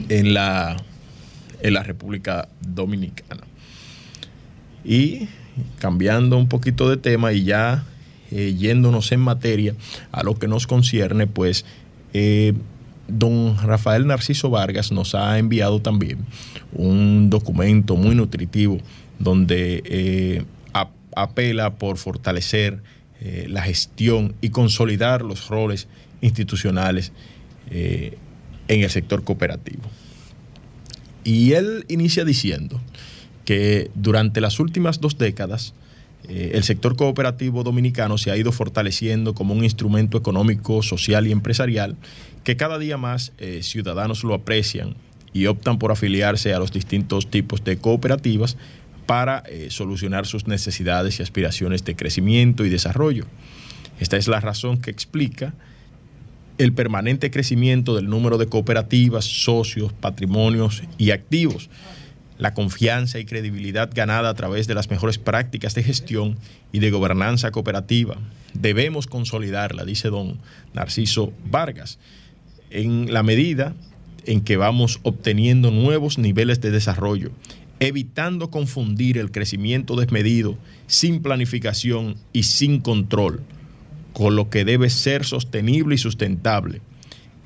en, 0.09 0.35
la, 0.35 0.77
en 1.63 1.75
la 1.75 1.83
República 1.83 2.49
Dominicana. 2.61 3.43
Y 4.85 5.29
cambiando 5.79 6.37
un 6.37 6.49
poquito 6.49 6.89
de 6.89 6.97
tema 6.97 7.33
y 7.33 7.45
ya 7.45 7.85
eh, 8.31 8.55
yéndonos 8.59 9.13
en 9.13 9.21
materia 9.21 9.75
a 10.11 10.25
lo 10.25 10.37
que 10.37 10.49
nos 10.49 10.67
concierne, 10.67 11.27
pues 11.27 11.65
don 13.11 13.57
Rafael 13.59 14.07
Narciso 14.07 14.51
Vargas 14.51 14.93
nos 14.93 15.15
ha 15.15 15.39
enviado 15.39 15.81
también 15.81 16.19
un 16.73 17.31
documento 17.31 17.97
muy 17.97 18.15
nutritivo 18.15 18.79
donde 19.19 20.45
apela 21.17 21.75
por 21.75 21.99
fortalecer 21.99 22.83
eh, 23.21 23.47
la 23.49 23.63
gestión 23.63 24.35
y 24.41 24.51
consolidar 24.51 25.23
los 25.23 25.49
roles 25.49 25.89
institucionales 26.21 27.13
eh, 27.71 28.17
en 28.69 28.83
el 28.83 28.91
sector 28.91 29.25
cooperativo. 29.25 29.83
Y 31.25 31.53
él 31.53 31.85
inicia 31.89 32.25
diciendo 32.25 32.81
que 33.45 33.91
durante 33.95 34.41
las 34.41 34.61
últimas 34.61 35.01
dos 35.01 35.19
décadas 35.19 35.75
eh, 36.29 36.53
el 36.55 36.65
sector 36.65 36.97
cooperativo 36.97 37.63
dominicano 37.63 38.19
se 38.19 38.31
ha 38.31 38.37
ido 38.37 38.53
fortaleciendo 38.53 39.35
como 39.35 39.55
un 39.55 39.65
instrumento 39.65 40.19
económico, 40.19 40.83
social 40.83 41.27
y 41.27 41.33
empresarial 41.33 41.97
que 42.45 42.57
cada 42.57 42.79
día 42.79 42.97
más 42.97 43.33
ciudadanos 43.61 44.25
lo 44.25 44.33
aprecian 44.33 44.95
y 45.33 45.47
optan 45.47 45.79
por 45.79 45.93
afiliarse 45.93 46.55
a 46.55 46.59
los 46.59 46.73
distintos 46.73 47.31
tipos 47.31 47.63
de 47.65 47.79
cooperativas 47.79 48.57
para 49.07 49.43
eh, 49.49 49.69
solucionar 49.71 50.27
sus 50.27 50.47
necesidades 50.47 51.19
y 51.19 51.23
aspiraciones 51.23 51.85
de 51.85 51.97
crecimiento 51.97 52.65
y 52.65 52.69
desarrollo. 52.69 53.27
Esta 53.99 54.17
es 54.17 54.29
la 54.29 54.41
razón 54.41 54.81
que 54.81 54.91
explica 54.91 55.55
el 56.59 56.73
permanente 56.73 57.31
crecimiento 57.31 57.97
del 57.97 58.09
número 58.09 58.39
de 58.39 58.47
cooperativas, 58.47 59.25
socios, 59.25 59.93
patrimonios 59.93 60.83
y 60.99 61.11
activos, 61.11 61.71
la 62.41 62.55
confianza 62.55 63.19
y 63.19 63.27
credibilidad 63.27 63.91
ganada 63.95 64.31
a 64.31 64.35
través 64.35 64.67
de 64.67 64.75
las 64.75 64.91
mejores 64.91 65.19
prácticas 65.19 65.75
de 65.75 65.83
gestión 65.83 66.39
y 66.73 66.79
de 66.81 66.91
gobernanza 66.91 67.51
cooperativa. 67.51 68.17
Debemos 68.55 69.07
consolidarla, 69.07 69.85
dice 69.85 70.09
don 70.09 70.41
Narciso 70.73 71.33
Vargas, 71.45 71.99
en 72.71 73.13
la 73.13 73.23
medida 73.23 73.75
en 74.25 74.41
que 74.41 74.57
vamos 74.57 75.01
obteniendo 75.03 75.71
nuevos 75.71 76.19
niveles 76.19 76.61
de 76.61 76.71
desarrollo 76.71 77.31
evitando 77.81 78.51
confundir 78.51 79.17
el 79.17 79.33
crecimiento 79.33 79.97
desmedido, 79.97 80.59
sin 80.87 81.23
planificación 81.23 82.17
y 82.33 82.43
sin 82.43 82.81
control, 82.81 83.41
con 84.13 84.37
lo 84.37 84.51
que 84.51 84.67
debe 84.67 84.91
ser 84.91 85.25
sostenible 85.25 85.95
y 85.95 85.99
sustentable. 85.99 86.83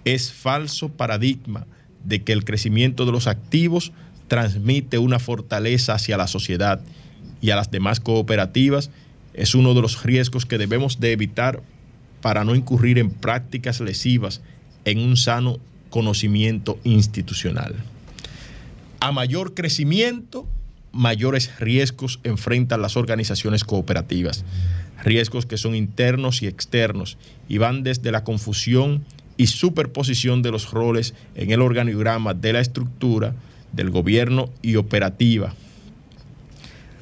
Es 0.04 0.32
falso 0.32 0.88
paradigma 0.88 1.66
de 2.04 2.24
que 2.24 2.32
el 2.32 2.44
crecimiento 2.44 3.06
de 3.06 3.12
los 3.12 3.28
activos 3.28 3.92
transmite 4.28 4.98
una 4.98 5.18
fortaleza 5.18 5.94
hacia 5.94 6.16
la 6.16 6.26
sociedad 6.26 6.80
y 7.40 7.50
a 7.50 7.56
las 7.56 7.70
demás 7.70 8.00
cooperativas 8.00 8.90
es 9.34 9.54
uno 9.54 9.74
de 9.74 9.82
los 9.82 10.02
riesgos 10.02 10.46
que 10.46 10.58
debemos 10.58 11.00
de 11.00 11.12
evitar 11.12 11.62
para 12.20 12.44
no 12.44 12.54
incurrir 12.54 12.98
en 12.98 13.10
prácticas 13.10 13.80
lesivas 13.80 14.40
en 14.84 14.98
un 14.98 15.16
sano 15.16 15.58
conocimiento 15.90 16.78
institucional. 16.84 17.74
A 19.00 19.12
mayor 19.12 19.54
crecimiento, 19.54 20.46
mayores 20.92 21.58
riesgos 21.58 22.20
enfrentan 22.24 22.80
las 22.80 22.96
organizaciones 22.96 23.64
cooperativas. 23.64 24.44
Riesgos 25.02 25.44
que 25.44 25.58
son 25.58 25.74
internos 25.74 26.42
y 26.42 26.46
externos 26.46 27.18
y 27.48 27.58
van 27.58 27.82
desde 27.82 28.10
la 28.10 28.24
confusión 28.24 29.04
y 29.36 29.48
superposición 29.48 30.40
de 30.42 30.52
los 30.52 30.70
roles 30.70 31.14
en 31.34 31.50
el 31.50 31.60
organigrama 31.60 32.32
de 32.32 32.52
la 32.54 32.60
estructura 32.60 33.34
del 33.74 33.90
gobierno 33.90 34.50
y 34.62 34.76
operativa, 34.76 35.54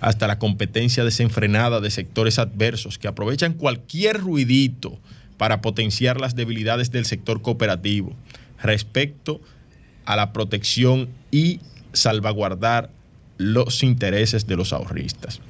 hasta 0.01 0.27
la 0.27 0.39
competencia 0.39 1.05
desenfrenada 1.05 1.81
de 1.81 1.91
sectores 1.91 2.39
adversos 2.39 2.99
que 2.99 3.09
aprovechan 3.09 3.55
cualquier 3.55 4.21
ruidito 4.21 4.99
para 5.37 5.61
potenciar 5.61 6.21
las 6.21 6.35
debilidades 6.35 6.91
del 6.91 7.05
sector 7.05 7.43
cooperativo 7.43 8.15
respecto 8.63 9.41
a 10.05 10.17
la 10.17 10.33
protección 10.33 11.09
y 11.31 11.61
salvaguardar 11.93 12.91
los 13.39 13.83
intereses 13.83 14.47
de 14.47 14.57
los 14.57 14.73
ahorristas. 14.73 15.41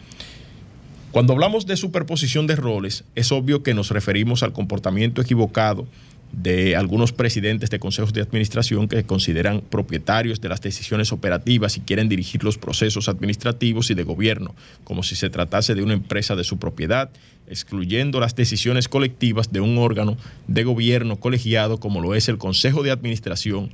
Cuando 1.12 1.34
hablamos 1.34 1.66
de 1.66 1.76
superposición 1.76 2.46
de 2.46 2.56
roles, 2.56 3.04
es 3.14 3.32
obvio 3.32 3.62
que 3.62 3.74
nos 3.74 3.90
referimos 3.90 4.42
al 4.42 4.54
comportamiento 4.54 5.20
equivocado 5.20 5.86
de 6.32 6.76
algunos 6.76 7.12
presidentes 7.12 7.68
de 7.68 7.78
consejos 7.78 8.12
de 8.12 8.22
administración 8.22 8.88
que 8.88 8.96
se 8.96 9.04
consideran 9.04 9.60
propietarios 9.60 10.40
de 10.40 10.48
las 10.48 10.62
decisiones 10.62 11.12
operativas 11.12 11.76
y 11.76 11.80
quieren 11.80 12.08
dirigir 12.08 12.42
los 12.42 12.56
procesos 12.56 13.08
administrativos 13.08 13.90
y 13.90 13.94
de 13.94 14.02
gobierno, 14.02 14.54
como 14.84 15.02
si 15.02 15.14
se 15.14 15.28
tratase 15.28 15.74
de 15.74 15.82
una 15.82 15.92
empresa 15.92 16.34
de 16.34 16.44
su 16.44 16.58
propiedad, 16.58 17.10
excluyendo 17.46 18.18
las 18.18 18.34
decisiones 18.34 18.88
colectivas 18.88 19.52
de 19.52 19.60
un 19.60 19.76
órgano 19.76 20.16
de 20.46 20.64
gobierno 20.64 21.20
colegiado 21.20 21.78
como 21.78 22.00
lo 22.00 22.14
es 22.14 22.28
el 22.28 22.38
Consejo 22.38 22.82
de 22.82 22.90
Administración. 22.90 23.70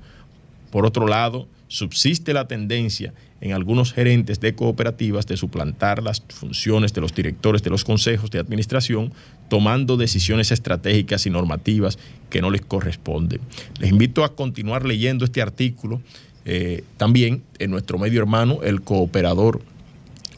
Por 0.73 0.85
otro 0.85 1.07
lado, 1.07 1.47
subsiste 1.69 2.33
la 2.33 2.49
tendencia 2.49 3.15
en 3.41 3.53
algunos 3.53 3.93
gerentes 3.93 4.41
de 4.41 4.55
cooperativas 4.55 5.27
de 5.27 5.37
suplantar 5.37 6.03
las 6.03 6.21
funciones 6.29 6.93
de 6.93 7.01
los 7.01 7.15
directores 7.15 7.63
de 7.63 7.71
los 7.71 7.85
consejos 7.85 8.31
de 8.31 8.39
administración, 8.39 9.13
tomando 9.49 9.97
decisiones 9.97 10.51
estratégicas 10.51 11.27
y 11.27 11.31
normativas 11.31 11.99
que 12.31 12.43
no 12.43 12.51
les 12.51 12.63
corresponden. 12.63 13.41
Les 13.79 13.91
invito 13.91 14.25
a 14.25 14.35
continuar 14.35 14.85
leyendo 14.85 15.25
este 15.25 15.41
artículo 15.41 16.01
eh, 16.45 16.83
también 16.97 17.43
en 17.59 17.71
nuestro 17.71 17.99
medio 17.99 18.21
hermano, 18.21 18.63
el 18.63 18.81
cooperador 18.81 19.61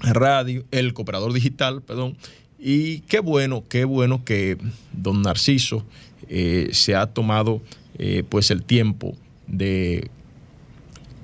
radio, 0.03 0.65
el 0.71 0.93
cooperador 0.93 1.33
digital, 1.33 1.83
perdón. 1.83 2.17
Y 2.59 3.01
qué 3.01 3.21
bueno, 3.21 3.65
qué 3.69 3.85
bueno 3.85 4.25
que 4.25 4.59
don 4.93 5.23
Narciso 5.23 5.85
eh, 6.29 6.69
se 6.73 6.95
ha 6.95 7.07
tomado 7.07 7.63
eh, 7.99 8.23
pues 8.29 8.51
el 8.51 8.63
tiempo 8.63 9.17
de 9.47 10.11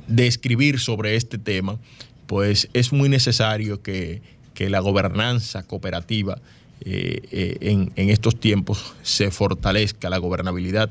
de 0.07 0.27
escribir 0.27 0.79
sobre 0.81 1.17
este 1.17 1.39
tema, 1.39 1.79
pues 2.27 2.69
es 2.73 2.93
muy 2.93 3.09
necesario 3.09 3.83
que, 3.83 4.23
la 4.59 4.81
gobernanza 4.81 5.65
cooperativa 5.65 6.39
eh, 6.81 7.21
eh, 7.31 7.59
en, 7.61 7.93
en, 7.97 8.09
estos 8.09 8.41
tiempos 8.41 8.95
se 9.03 9.31
fortalezca, 9.31 10.09
la 10.09 10.17
gobernabilidad 10.17 10.91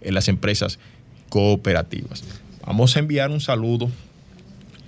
en 0.00 0.14
las 0.14 0.26
empresas 0.26 0.80
cooperativas. 1.28 2.24
Vamos 2.66 2.96
a 2.96 2.98
enviar 2.98 3.30
un 3.30 3.40
saludo 3.40 3.88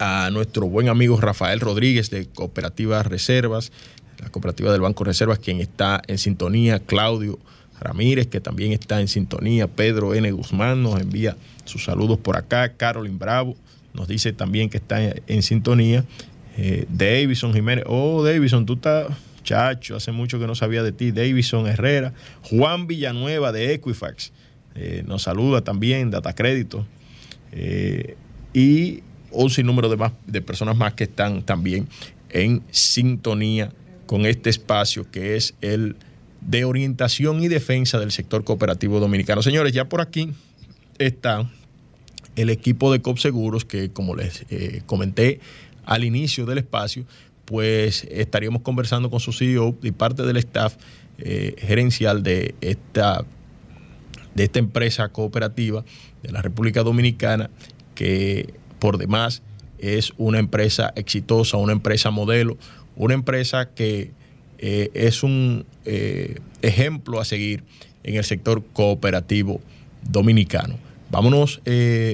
a 0.00 0.28
nuestro 0.32 0.66
buen 0.66 0.88
amigo 0.88 1.20
Rafael 1.20 1.60
Rodríguez 1.60 2.10
de 2.10 2.26
Cooperativas 2.26 3.06
Reservas, 3.06 3.70
la 4.18 4.30
cooperativa 4.30 4.72
del 4.72 4.80
Banco 4.80 5.04
Reservas, 5.04 5.38
quien 5.38 5.60
está 5.60 6.02
en 6.06 6.18
sintonía, 6.18 6.80
Claudio 6.80 7.38
Ramírez, 7.80 8.26
que 8.26 8.40
también 8.40 8.72
está 8.72 9.00
en 9.00 9.08
sintonía, 9.08 9.66
Pedro 9.66 10.14
N. 10.14 10.30
Guzmán 10.32 10.82
nos 10.82 11.00
envía 11.00 11.36
sus 11.64 11.84
saludos 11.84 12.18
por 12.18 12.36
acá, 12.36 12.72
Carolyn 12.74 13.18
Bravo, 13.18 13.56
nos 13.94 14.08
dice 14.08 14.32
también 14.32 14.70
que 14.70 14.76
está 14.76 14.98
en, 15.02 15.42
sintonía. 15.42 16.04
Eh, 16.58 16.86
Davison 16.88 17.52
Jiménez, 17.52 17.84
oh 17.86 18.22
Davison, 18.22 18.64
tú 18.64 18.74
estás 18.74 19.08
chacho, 19.42 19.96
hace 19.96 20.12
mucho 20.12 20.38
que 20.38 20.46
no 20.46 20.54
sabía 20.54 20.82
de 20.82 20.92
ti. 20.92 21.12
Davison 21.12 21.66
Herrera, 21.66 22.12
Juan 22.42 22.86
Villanueva 22.86 23.52
de 23.52 23.74
Equifax, 23.74 24.32
eh, 24.74 25.02
nos 25.06 25.22
saluda 25.22 25.62
también, 25.62 26.10
Data 26.10 26.34
Crédito. 26.34 26.86
Eh, 27.52 28.16
y 28.52 29.02
un 29.30 29.50
sinnúmero 29.50 29.88
de, 29.88 29.96
más, 29.96 30.12
de 30.26 30.42
personas 30.42 30.76
más 30.76 30.94
que 30.94 31.04
están 31.04 31.42
también 31.42 31.88
en 32.30 32.62
sintonía 32.70 33.72
con 34.06 34.26
este 34.26 34.50
espacio 34.50 35.10
que 35.10 35.36
es 35.36 35.54
el 35.60 35.96
de 36.46 36.64
orientación 36.64 37.42
y 37.42 37.48
defensa 37.48 37.98
del 37.98 38.12
sector 38.12 38.44
cooperativo 38.44 39.00
dominicano. 39.00 39.42
Señores, 39.42 39.72
ya 39.72 39.88
por 39.88 40.00
aquí 40.00 40.30
está 40.98 41.50
el 42.36 42.50
equipo 42.50 42.92
de 42.92 43.02
COP 43.02 43.18
Seguros 43.18 43.64
que, 43.64 43.90
como 43.90 44.14
les 44.14 44.44
eh, 44.50 44.82
comenté 44.86 45.40
al 45.84 46.04
inicio 46.04 46.46
del 46.46 46.58
espacio, 46.58 47.04
pues 47.44 48.04
estaríamos 48.10 48.62
conversando 48.62 49.10
con 49.10 49.20
su 49.20 49.32
CEO 49.32 49.76
y 49.82 49.90
parte 49.92 50.22
del 50.22 50.36
staff 50.36 50.76
eh, 51.18 51.54
gerencial 51.58 52.22
de 52.22 52.54
esta, 52.60 53.24
de 54.34 54.44
esta 54.44 54.58
empresa 54.58 55.08
cooperativa 55.08 55.84
de 56.22 56.32
la 56.32 56.42
República 56.42 56.82
Dominicana, 56.82 57.50
que 57.94 58.54
por 58.78 58.98
demás 58.98 59.42
es 59.78 60.12
una 60.16 60.38
empresa 60.38 60.92
exitosa, 60.96 61.56
una 61.56 61.72
empresa 61.72 62.10
modelo, 62.10 62.56
una 62.96 63.14
empresa 63.14 63.70
que 63.70 64.12
eh, 64.58 64.90
es 64.94 65.22
un 65.22 65.64
eh, 65.84 66.40
ejemplo 66.62 67.20
a 67.20 67.24
seguir 67.24 67.64
en 68.02 68.16
el 68.16 68.24
sector 68.24 68.62
cooperativo 68.72 69.60
dominicano. 70.02 70.78
Vámonos 71.10 71.60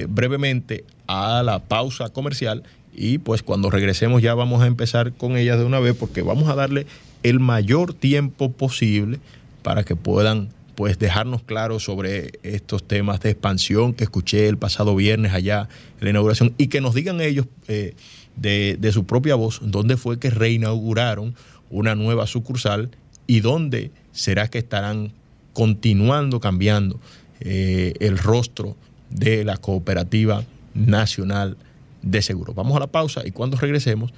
brevemente 0.07 0.85
a 1.07 1.41
la 1.43 1.59
pausa 1.59 2.09
comercial 2.09 2.63
y 2.95 3.17
pues 3.17 3.41
cuando 3.41 3.69
regresemos 3.69 4.21
ya 4.21 4.35
vamos 4.35 4.61
a 4.61 4.67
empezar 4.67 5.13
con 5.13 5.35
ellas 5.35 5.57
de 5.57 5.65
una 5.65 5.79
vez 5.79 5.95
porque 5.95 6.21
vamos 6.21 6.47
a 6.47 6.55
darle 6.55 6.85
el 7.23 7.39
mayor 7.39 7.93
tiempo 7.93 8.51
posible 8.51 9.19
para 9.63 9.83
que 9.83 9.95
puedan 9.95 10.49
pues 10.75 10.97
dejarnos 10.99 11.43
claros 11.43 11.83
sobre 11.83 12.31
estos 12.43 12.83
temas 12.83 13.19
de 13.21 13.31
expansión 13.31 13.93
que 13.93 14.03
escuché 14.03 14.47
el 14.47 14.57
pasado 14.57 14.95
viernes 14.95 15.33
allá 15.33 15.69
en 15.99 16.05
la 16.05 16.09
inauguración 16.09 16.53
y 16.57 16.67
que 16.67 16.81
nos 16.81 16.93
digan 16.93 17.21
ellos 17.21 17.47
eh, 17.67 17.95
de, 18.35 18.91
su 18.91 19.05
propia 19.05 19.35
voz 19.35 19.59
dónde 19.63 19.97
fue 19.97 20.19
que 20.19 20.29
reinauguraron 20.29 21.35
una 21.73 21.95
nueva 21.95 22.27
sucursal 22.27 22.91
y 23.27 23.39
dónde 23.41 23.91
será 24.11 24.47
que 24.47 24.59
estarán 24.59 25.11
continuando 25.53 26.39
cambiando 26.39 26.99
eh, 27.39 27.93
el 27.99 28.17
rostro 28.17 28.75
de 29.09 29.43
la 29.43 29.57
cooperativa 29.57 30.43
nacional 30.73 31.57
de 32.01 32.21
seguro. 32.21 32.53
Vamos 32.53 32.77
a 32.77 32.79
la 32.79 32.87
pausa 32.87 33.21
y 33.25 33.31
cuando 33.31 33.57
regresemos, 33.57 34.13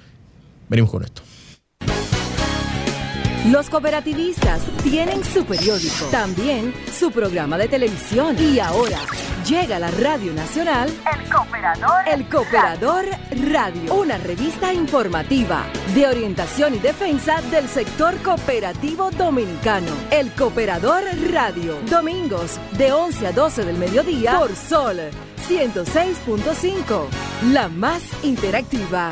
venimos 0.68 0.90
con 0.90 1.02
esto. 1.02 1.22
Los 3.50 3.70
cooperativistas 3.70 4.62
tienen 4.82 5.24
su 5.24 5.44
periódico, 5.44 6.06
también 6.10 6.74
su 6.92 7.10
programa 7.10 7.56
de 7.56 7.68
televisión 7.68 8.36
y 8.38 8.58
ahora 8.58 8.98
llega 9.46 9.76
a 9.76 9.78
la 9.78 9.90
Radio 9.92 10.32
Nacional 10.32 10.88
El 11.12 11.30
Cooperador, 11.30 12.08
El 12.08 12.28
Cooperador 12.28 13.04
Radio, 13.48 13.94
una 13.94 14.18
revista 14.18 14.72
informativa 14.72 15.64
de 15.94 16.06
orientación 16.06 16.74
y 16.74 16.78
defensa 16.78 17.40
del 17.42 17.68
sector 17.68 18.20
cooperativo 18.22 19.10
dominicano. 19.12 19.86
El 20.10 20.32
Cooperador 20.32 21.04
Radio, 21.32 21.78
domingos 21.88 22.58
de 22.76 22.92
11 22.92 23.26
a 23.28 23.32
12 23.32 23.64
del 23.64 23.78
mediodía 23.78 24.36
por 24.36 24.54
Sol 24.56 24.98
106.5, 25.48 27.06
la 27.52 27.68
más 27.68 28.02
interactiva. 28.24 29.10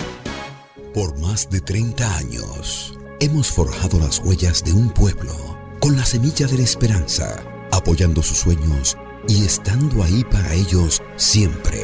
Por 0.92 1.16
más 1.20 1.48
de 1.48 1.60
30 1.60 2.16
años, 2.16 2.98
hemos 3.20 3.52
forjado 3.52 4.00
las 4.00 4.18
huellas 4.18 4.64
de 4.64 4.72
un 4.72 4.90
pueblo 4.90 5.32
con 5.78 5.96
la 5.96 6.04
semilla 6.04 6.48
de 6.48 6.58
la 6.58 6.64
esperanza, 6.64 7.40
apoyando 7.70 8.20
sus 8.22 8.38
sueños 8.38 8.96
y 9.28 9.44
estando 9.44 10.02
ahí 10.02 10.24
para 10.24 10.52
ellos 10.54 11.02
siempre. 11.16 11.80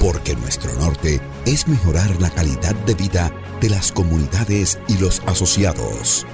Porque 0.00 0.34
nuestro 0.36 0.72
norte 0.74 1.20
es 1.46 1.66
mejorar 1.68 2.20
la 2.20 2.30
calidad 2.30 2.74
de 2.74 2.94
vida 2.94 3.32
de 3.60 3.70
las 3.70 3.92
comunidades 3.92 4.78
y 4.88 4.98
los 4.98 5.22
asociados, 5.26 6.26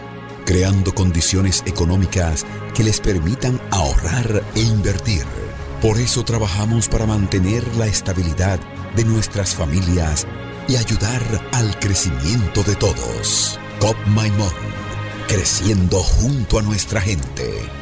creando 0.44 0.94
condiciones 0.94 1.62
económicas 1.66 2.44
que 2.74 2.85
les 2.85 3.00
permitan 3.00 3.61
ahorrar 3.70 4.42
e 4.55 4.61
invertir 4.61 5.24
por 5.83 5.98
eso 5.98 6.24
trabajamos 6.24 6.88
para 6.88 7.07
mantener 7.07 7.66
la 7.76 7.88
estabilidad 7.88 8.61
de 8.94 9.05
nuestras 9.05 9.52
familias 9.52 10.28
y 10.68 10.76
ayudar 10.76 11.20
al 11.50 11.76
crecimiento 11.81 12.62
de 12.62 12.76
todos. 12.76 13.59
COP 13.81 13.96
Maimón, 14.07 14.52
creciendo 15.26 15.98
junto 15.98 16.61
a 16.61 16.62
nuestra 16.62 17.00
gente. 17.00 17.82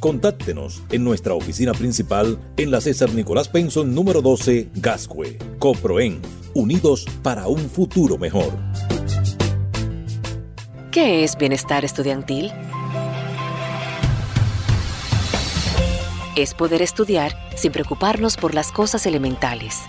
Contáctenos 0.00 0.82
en 0.90 1.04
nuestra 1.04 1.34
oficina 1.34 1.72
principal 1.72 2.38
en 2.58 2.70
la 2.70 2.82
César 2.82 3.14
Nicolás 3.14 3.48
Penson 3.48 3.94
número 3.94 4.20
12, 4.20 4.68
Gascue. 4.74 5.38
Coproen, 5.58 6.20
unidos 6.54 7.06
para 7.22 7.48
un 7.48 7.70
futuro 7.70 8.18
mejor. 8.18 8.52
¿Qué 10.90 11.24
es 11.24 11.36
bienestar 11.36 11.82
estudiantil? 11.84 12.52
Es 16.36 16.52
poder 16.52 16.82
estudiar 16.82 17.32
sin 17.56 17.72
preocuparnos 17.72 18.36
por 18.36 18.54
las 18.54 18.70
cosas 18.72 19.06
elementales. 19.06 19.80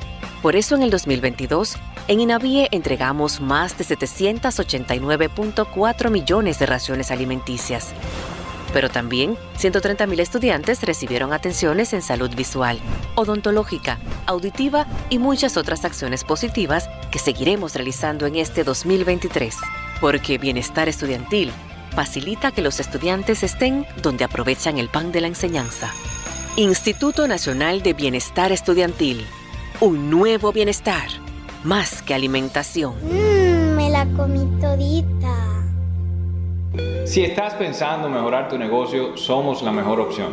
Por 0.41 0.55
eso 0.55 0.75
en 0.75 0.83
el 0.83 0.89
2022 0.89 1.75
en 2.07 2.21
INAVIE 2.21 2.69
entregamos 2.71 3.41
más 3.41 3.77
de 3.77 3.83
789.4 3.83 6.09
millones 6.09 6.59
de 6.59 6.65
raciones 6.65 7.11
alimenticias. 7.11 7.93
Pero 8.73 8.89
también 8.89 9.37
130.000 9.57 10.19
estudiantes 10.19 10.81
recibieron 10.81 11.33
atenciones 11.33 11.93
en 11.93 12.01
salud 12.01 12.29
visual, 12.35 12.79
odontológica, 13.15 13.97
auditiva 14.25 14.85
y 15.09 15.19
muchas 15.19 15.57
otras 15.57 15.85
acciones 15.85 16.23
positivas 16.23 16.89
que 17.11 17.19
seguiremos 17.19 17.75
realizando 17.75 18.25
en 18.25 18.35
este 18.35 18.63
2023. 18.63 19.55
Porque 20.01 20.37
bienestar 20.37 20.89
estudiantil 20.89 21.51
facilita 21.95 22.51
que 22.51 22.61
los 22.61 22.79
estudiantes 22.79 23.41
estén 23.43 23.85
donde 24.03 24.23
aprovechan 24.23 24.77
el 24.77 24.89
pan 24.89 25.11
de 25.11 25.21
la 25.21 25.27
enseñanza. 25.27 25.91
Instituto 26.55 27.27
Nacional 27.27 27.81
de 27.81 27.93
Bienestar 27.93 28.51
Estudiantil. 28.51 29.25
Un 29.79 30.09
nuevo 30.09 30.51
bienestar 30.51 31.07
más 31.63 32.01
que 32.01 32.13
alimentación. 32.13 32.95
Mmm, 33.03 33.75
me 33.75 33.89
la 33.89 34.05
comí 34.15 34.45
todita. 34.59 35.56
Si 37.07 37.23
estás 37.23 37.53
pensando 37.53 38.09
mejorar 38.09 38.49
tu 38.49 38.57
negocio, 38.57 39.15
somos 39.15 39.61
la 39.61 39.71
mejor 39.71 40.01
opción. 40.01 40.27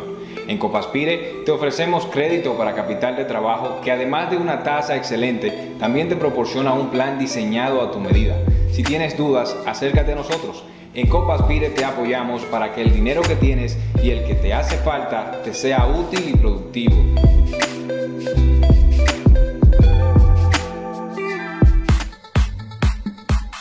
En 0.45 0.57
Copaspire 0.57 1.43
te 1.45 1.51
ofrecemos 1.51 2.05
crédito 2.05 2.57
para 2.57 2.75
capital 2.75 3.15
de 3.15 3.23
trabajo 3.23 3.79
que 3.81 3.93
además 3.93 4.29
de 4.29 4.35
una 4.35 4.61
tasa 4.61 4.97
excelente, 4.97 5.71
también 5.79 6.09
te 6.09 6.17
proporciona 6.17 6.73
un 6.73 6.89
plan 6.89 7.17
diseñado 7.17 7.81
a 7.81 7.91
tu 7.91 8.01
medida. 8.01 8.35
Si 8.73 8.83
tienes 8.83 9.17
dudas, 9.17 9.55
acércate 9.65 10.11
a 10.11 10.15
nosotros. 10.15 10.65
En 10.93 11.07
Copaspire 11.07 11.69
te 11.69 11.85
apoyamos 11.85 12.43
para 12.43 12.73
que 12.73 12.81
el 12.81 12.93
dinero 12.93 13.21
que 13.21 13.37
tienes 13.37 13.77
y 14.03 14.09
el 14.09 14.25
que 14.25 14.35
te 14.35 14.53
hace 14.53 14.75
falta 14.75 15.43
te 15.45 15.53
sea 15.53 15.87
útil 15.87 16.27
y 16.27 16.33
productivo. 16.33 16.97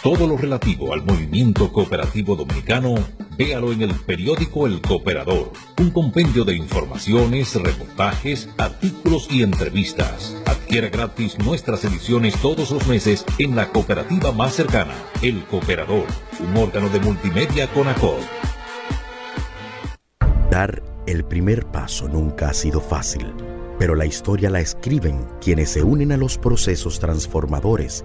Todo 0.05 0.27
lo 0.27 0.37
relativo 0.37 0.93
al 0.93 1.03
movimiento 1.03 1.73
cooperativo 1.73 2.37
dominicano 2.37 2.95
Véalo 3.37 3.73
en 3.73 3.83
el 3.83 3.95
periódico 3.95 4.67
El 4.67 4.81
Cooperador, 4.81 5.51
un 5.81 5.91
compendio 5.91 6.45
de 6.45 6.55
informaciones, 6.55 7.55
reportajes, 7.57 8.49
artículos 8.59 9.29
y 9.29 9.43
entrevistas. 9.43 10.37
Adquiera 10.47 10.89
gratis 10.89 11.37
nuestras 11.39 11.85
ediciones 11.85 12.37
todos 12.37 12.71
los 12.71 12.87
meses 12.87 13.25
en 13.39 13.57
la 13.57 13.71
cooperativa 13.71 14.31
más 14.31 14.55
cercana, 14.55 14.95
El 15.21 15.43
Cooperador, 15.47 16.07
un 16.39 16.57
órgano 16.57 16.89
de 16.91 17.01
multimedia 17.01 17.67
con 17.73 17.89
ACOD. 17.89 18.21
Dar 20.51 20.83
el 21.07 21.25
primer 21.25 21.67
paso 21.67 22.09
nunca 22.09 22.51
ha 22.51 22.55
sido 22.55 22.81
fácil, 22.81 23.33
pero 23.81 23.97
la 23.97 24.07
historia 24.07 24.49
la 24.49 24.61
escriben 24.61 25.27
quienes 25.41 25.71
se 25.71 25.83
unen 25.83 26.13
a 26.13 26.17
los 26.17 26.39
procesos 26.39 27.01
transformadores, 27.01 28.05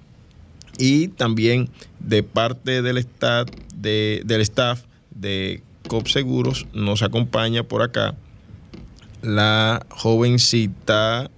y 0.78 1.08
también 1.08 1.68
de 2.00 2.22
parte 2.22 2.82
del 2.82 2.98
staff 2.98 3.50
de, 3.74 4.22
del 4.24 4.40
staff 4.42 4.84
de 5.10 5.62
COP 5.86 6.08
Seguros 6.08 6.66
nos 6.72 7.02
acompaña 7.02 7.62
por 7.62 7.82
acá 7.82 8.14
la 9.22 9.84
jovencita 9.90 11.30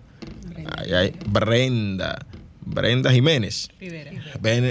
Brenda. 1.25 2.27
Brenda 2.61 3.11
Jiménez. 3.11 3.71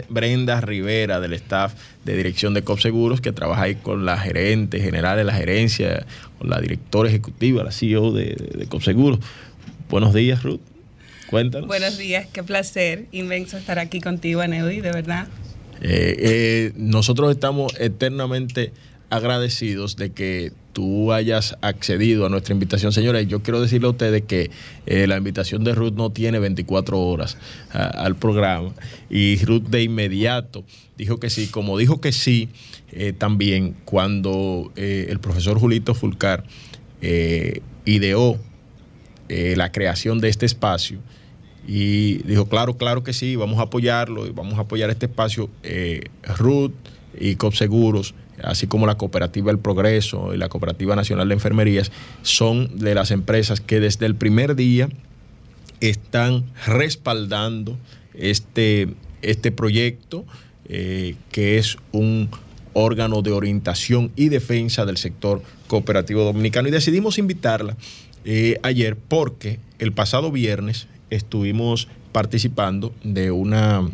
Brenda 0.10 0.62
Rivera 0.62 1.20
del 1.20 1.34
staff 1.34 1.74
de 2.06 2.16
dirección 2.16 2.54
de 2.54 2.64
COP 2.64 2.80
Seguros 2.80 3.22
que 3.22 3.32
trabaja 3.32 3.64
ahí 3.64 3.76
con 3.76 4.06
la 4.06 4.20
gerente 4.20 4.80
general 4.80 5.18
de 5.18 5.24
la 5.24 5.34
gerencia, 5.34 6.06
con 6.38 6.50
la 6.50 6.60
directora 6.60 7.10
ejecutiva, 7.10 7.64
la 7.64 7.72
CEO 7.72 8.12
de, 8.12 8.36
de 8.36 8.68
COP 8.68 8.84
Seguros. 8.84 9.20
Buenos 9.90 10.14
días, 10.14 10.44
Ruth. 10.44 10.62
Cuéntanos. 11.30 11.68
Buenos 11.68 11.98
días, 11.98 12.28
qué 12.32 12.42
placer 12.42 13.06
inmenso 13.12 13.58
estar 13.58 13.80
aquí 13.80 14.00
contigo, 14.00 14.42
Aneudi, 14.42 14.80
de 14.80 14.92
verdad. 14.92 15.28
Eh, 15.82 16.16
eh, 16.20 16.72
nosotros 16.76 17.30
estamos 17.32 17.74
eternamente 17.80 18.72
agradecidos 19.10 19.96
de 19.96 20.12
que 20.12 20.52
tú 20.74 21.12
hayas 21.12 21.58
accedido 21.62 22.26
a 22.26 22.30
nuestra 22.30 22.54
invitación, 22.54 22.92
señores. 22.94 23.28
Yo 23.28 23.42
quiero 23.42 23.62
decirle 23.62 23.88
a 23.88 23.92
ustedes 23.92 24.24
que 24.24 24.52
eh, 24.86 25.08
la 25.08 25.18
invitación 25.18 25.64
de 25.64 25.76
Ruth 25.76 25.94
no 25.94 26.12
tiene 26.12 26.40
24 26.40 27.00
horas 27.00 27.38
al 27.72 28.16
programa 28.16 28.74
y 29.10 29.38
Ruth 29.44 29.64
de 29.64 29.84
inmediato 29.84 30.64
dijo 30.98 31.20
que 31.20 31.30
sí, 31.30 31.48
como 31.48 31.78
dijo 31.78 32.02
que 32.02 32.12
sí 32.12 32.50
también 33.18 33.76
cuando 33.86 34.72
el 34.76 35.20
profesor 35.20 35.60
Julito 35.60 35.94
Fulcar 35.94 36.44
ideó 37.86 38.40
la 39.30 39.72
creación 39.72 40.20
de 40.20 40.30
este 40.30 40.46
espacio 40.46 41.00
y 41.68 42.20
dijo, 42.24 42.48
claro, 42.48 42.78
claro 42.78 43.04
que 43.04 43.12
sí, 43.12 43.36
vamos 43.36 43.60
a 43.60 43.64
apoyarlo 43.64 44.26
y 44.26 44.32
vamos 44.32 44.58
a 44.58 44.62
apoyar 44.62 44.90
este 44.90 45.08
espacio. 45.08 45.50
Eh, 45.64 46.06
Ruth 46.38 46.72
y 47.20 47.36
COP 47.36 47.54
Seguros, 47.54 48.16
así 48.42 48.68
como 48.68 48.88
la 48.88 48.96
Cooperativa 48.96 49.52
El 49.52 49.60
Progreso 49.60 50.34
y 50.34 50.38
la 50.38 50.48
Cooperativa 50.48 50.96
Nacional 50.96 51.28
de 51.28 51.34
Enfermerías, 51.34 51.92
son 52.22 52.80
de 52.80 52.96
las 52.96 53.12
empresas 53.12 53.60
que 53.60 53.82
desde 53.82 54.06
el 54.06 54.16
primer 54.16 54.56
día 54.56 54.88
están 55.82 56.46
respaldando 56.66 57.78
este, 58.14 58.88
este 59.22 59.52
proyecto, 59.52 60.26
eh, 60.70 61.16
que 61.34 61.58
es 61.58 61.78
un 61.92 62.30
órgano 62.72 63.22
de 63.24 63.32
orientación 63.32 64.12
y 64.16 64.30
defensa 64.30 64.86
del 64.86 64.96
sector 64.96 65.42
cooperativo 65.68 66.24
dominicano. 66.24 66.70
Y 66.70 66.72
decidimos 66.72 67.18
invitarla 67.18 67.76
eh, 68.30 68.60
ayer 68.62 68.98
porque 68.98 69.58
el 69.80 69.94
pasado 69.94 70.34
viernes 70.34 70.88
estuvimos 71.10 71.88
participando 72.12 72.94
de 73.06 73.32
una 73.32 73.90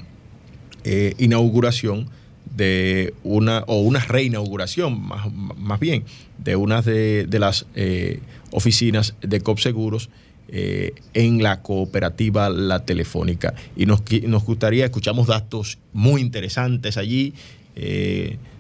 eh, 0.84 1.14
inauguración 1.20 2.10
de 2.56 3.14
una, 3.24 3.64
o 3.68 3.82
una 3.82 4.00
reinauguración 4.00 5.00
más, 5.08 5.32
más 5.32 5.80
bien, 5.80 6.06
de 6.40 6.56
una 6.56 6.82
de, 6.82 7.28
las 7.30 7.68
eh, 7.76 8.22
oficinas 8.52 9.14
de 9.22 9.40
COP 9.40 9.60
Seguros 9.60 10.10
eh, 10.48 10.94
en 11.14 11.44
la 11.44 11.62
cooperativa 11.62 12.50
La 12.50 12.86
Telefónica. 12.86 13.54
Y 13.76 13.86
nos, 13.86 14.02
nos 14.24 14.46
gustaría, 14.46 14.86
escuchamos 14.86 15.28
datos 15.28 15.78
muy 15.94 16.22
interesantes 16.22 16.98
allí 16.98 17.36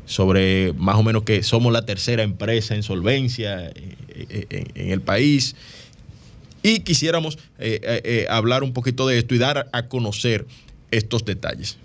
sobre 0.05 0.73
más 0.73 0.95
o 0.95 1.03
menos 1.03 1.23
que 1.23 1.43
somos 1.43 1.71
la 1.71 1.85
tercera 1.85 2.23
empresa 2.23 2.75
en 2.75 2.83
solvencia 2.83 3.71
en 3.75 4.91
el 4.91 5.01
país 5.01 5.55
y 6.63 6.79
quisiéramos 6.79 7.37
eh, 7.59 7.79
eh, 7.83 8.01
eh, 8.05 8.27
hablar 8.29 8.63
un 8.63 8.71
poquito 8.71 9.05
de 9.05 9.19
esto 9.19 9.35
y 9.35 9.37
dar 9.37 9.69
a 9.71 9.87
conocer 9.87 10.47
estos 10.91 11.25
detalles. 11.25 11.77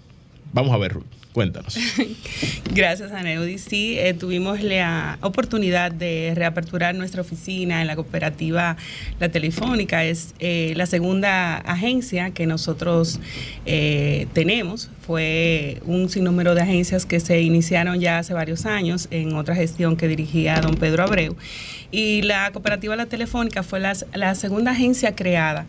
Vamos 0.52 0.72
a 0.72 0.78
ver, 0.78 0.92
Ruth. 0.92 1.17
Cuéntanos. 1.38 1.78
Gracias, 2.74 3.12
Aneudi. 3.12 3.58
Sí, 3.58 3.96
tuvimos 4.18 4.60
la 4.60 5.18
oportunidad 5.20 5.92
de 5.92 6.32
reaperturar 6.34 6.96
nuestra 6.96 7.20
oficina 7.20 7.80
en 7.80 7.86
la 7.86 7.94
cooperativa 7.94 8.76
La 9.20 9.28
Telefónica. 9.28 10.04
Es 10.04 10.34
la 10.40 10.86
segunda 10.86 11.58
agencia 11.58 12.32
que 12.32 12.48
nosotros 12.48 13.20
tenemos. 13.64 14.90
Fue 15.06 15.80
un 15.86 16.08
sinnúmero 16.08 16.56
de 16.56 16.62
agencias 16.62 17.06
que 17.06 17.20
se 17.20 17.40
iniciaron 17.40 18.00
ya 18.00 18.18
hace 18.18 18.34
varios 18.34 18.66
años 18.66 19.06
en 19.12 19.36
otra 19.36 19.54
gestión 19.54 19.96
que 19.96 20.08
dirigía 20.08 20.60
don 20.60 20.74
Pedro 20.74 21.04
Abreu. 21.04 21.36
Y 21.92 22.22
la 22.22 22.50
cooperativa 22.50 22.96
La 22.96 23.06
Telefónica 23.06 23.62
fue 23.62 23.78
la, 23.78 24.34
segunda 24.34 24.72
agencia 24.72 25.14
creada 25.14 25.66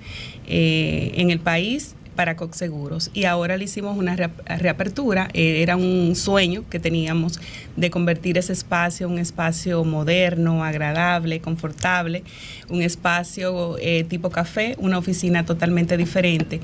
eh, 0.47 1.11
en 1.13 1.29
el 1.29 1.39
país 1.39 1.95
para 2.19 2.35
Cox 2.35 2.57
Seguros 2.57 3.11
y 3.13 3.23
ahora 3.23 3.55
le 3.55 3.63
hicimos 3.63 3.97
una 3.97 4.13
reapertura. 4.17 5.29
Eh, 5.33 5.61
era 5.61 5.77
un 5.77 6.17
sueño 6.17 6.65
que 6.69 6.77
teníamos 6.77 7.39
de 7.77 7.89
convertir 7.89 8.37
ese 8.37 8.51
espacio 8.51 9.07
en 9.07 9.13
un 9.13 9.19
espacio 9.19 9.85
moderno, 9.85 10.65
agradable, 10.65 11.39
confortable, 11.39 12.25
un 12.67 12.81
espacio 12.81 13.77
eh, 13.79 14.03
tipo 14.03 14.31
café, 14.31 14.75
una 14.79 14.97
oficina 14.97 15.45
totalmente 15.45 15.95
diferente, 15.95 16.59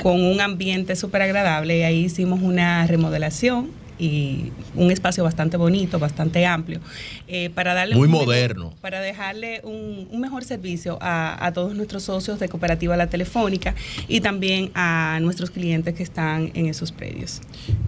con 0.00 0.22
un 0.22 0.40
ambiente 0.40 0.94
súper 0.94 1.22
agradable. 1.22 1.78
Y 1.78 1.82
ahí 1.82 2.04
hicimos 2.04 2.40
una 2.40 2.86
remodelación 2.86 3.79
y 4.00 4.50
un 4.74 4.90
espacio 4.90 5.22
bastante 5.22 5.56
bonito, 5.56 5.98
bastante 5.98 6.46
amplio, 6.46 6.80
eh, 7.28 7.50
para 7.50 7.74
darle 7.74 7.94
muy 7.94 8.06
un 8.06 8.12
moderno, 8.12 8.74
para 8.80 9.00
dejarle 9.00 9.60
un, 9.62 10.08
un 10.10 10.20
mejor 10.20 10.44
servicio 10.44 10.98
a, 11.00 11.44
a, 11.46 11.52
todos 11.52 11.74
nuestros 11.74 12.04
socios 12.04 12.40
de 12.40 12.48
Cooperativa 12.48 12.96
La 12.96 13.08
Telefónica 13.08 13.74
y 14.08 14.20
también 14.20 14.70
a 14.74 15.18
nuestros 15.20 15.50
clientes 15.50 15.94
que 15.94 16.02
están 16.02 16.50
en 16.54 16.66
esos 16.66 16.92
predios. 16.92 17.40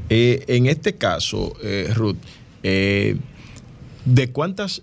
Eh, 0.09 0.45
en 0.49 0.67
este 0.67 0.95
caso, 0.97 1.55
eh, 1.63 1.89
Ruth, 1.95 2.17
eh, 2.63 3.17
¿de 4.05 4.31
cuántas 4.31 4.83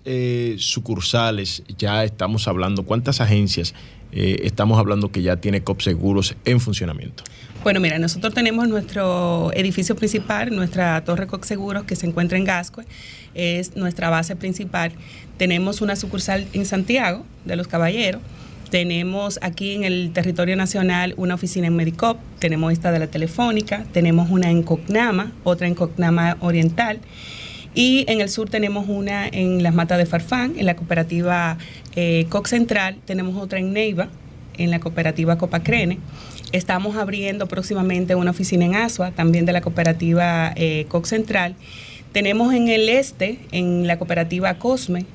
sucursales 0.56 1.62
ya 1.78 2.04
estamos 2.04 2.48
hablando? 2.48 2.84
¿Cuántas 2.84 3.20
agencias 3.20 3.74
estamos 4.12 4.78
hablando 4.78 5.10
que 5.10 5.22
ya 5.22 5.36
tiene 5.36 5.62
COP 5.62 5.80
Seguros 5.80 6.36
en 6.44 6.60
funcionamiento? 6.60 7.24
Bueno, 7.62 7.78
mira, 7.78 7.98
nosotros 7.98 8.32
tenemos 8.32 8.68
nuestro 8.68 9.52
edificio 9.54 9.94
principal, 9.94 10.54
nuestra 10.54 11.04
torre 11.04 11.26
COP 11.26 11.44
Seguros 11.44 11.84
que 11.84 11.94
se 11.94 12.06
encuentra 12.06 12.38
en 12.38 12.44
Gascue, 12.44 12.84
es 13.34 13.76
nuestra 13.76 14.08
base 14.08 14.34
principal. 14.34 14.92
Tenemos 15.36 15.80
una 15.80 15.94
sucursal 15.94 16.46
en 16.54 16.64
Santiago 16.64 17.24
de 17.44 17.56
los 17.56 17.68
Caballeros. 17.68 18.22
Tenemos 18.70 19.40
aquí 19.42 19.74
en 19.74 19.84
el 19.84 20.12
territorio 20.12 20.54
nacional 20.54 21.12
una 21.16 21.34
oficina 21.34 21.66
en 21.66 21.76
Medicop, 21.76 22.18
tenemos 22.38 22.72
esta 22.72 22.92
de 22.92 23.00
la 23.00 23.08
Telefónica, 23.08 23.84
tenemos 23.92 24.30
una 24.30 24.48
en 24.50 24.62
Cocnama, 24.62 25.32
otra 25.42 25.66
en 25.66 25.74
Cocnama 25.74 26.36
Oriental. 26.40 27.00
Y 27.74 28.04
en 28.08 28.20
el 28.20 28.28
sur 28.28 28.50
tenemos 28.50 28.88
una 28.88 29.28
en 29.28 29.62
las 29.62 29.74
matas 29.74 29.98
de 29.98 30.06
Farfán, 30.06 30.54
en 30.58 30.66
la 30.66 30.74
cooperativa 30.74 31.56
eh, 31.94 32.26
Coc 32.28 32.46
Central, 32.46 32.96
tenemos 33.04 33.40
otra 33.40 33.58
en 33.60 33.72
Neiva, 33.72 34.08
en 34.58 34.70
la 34.70 34.80
cooperativa 34.80 35.38
Copacrene. 35.38 35.98
Estamos 36.52 36.96
abriendo 36.96 37.46
próximamente 37.46 38.14
una 38.16 38.32
oficina 38.32 38.64
en 38.64 38.74
Asua, 38.74 39.12
también 39.12 39.46
de 39.46 39.52
la 39.52 39.60
cooperativa 39.60 40.52
eh, 40.56 40.86
Cox 40.88 41.08
Central. 41.08 41.54
Tenemos 42.12 42.52
en 42.52 42.68
el 42.68 42.88
este, 42.88 43.38
en 43.52 43.86
la 43.86 43.98
cooperativa 43.98 44.54
Cosme, 44.54 45.06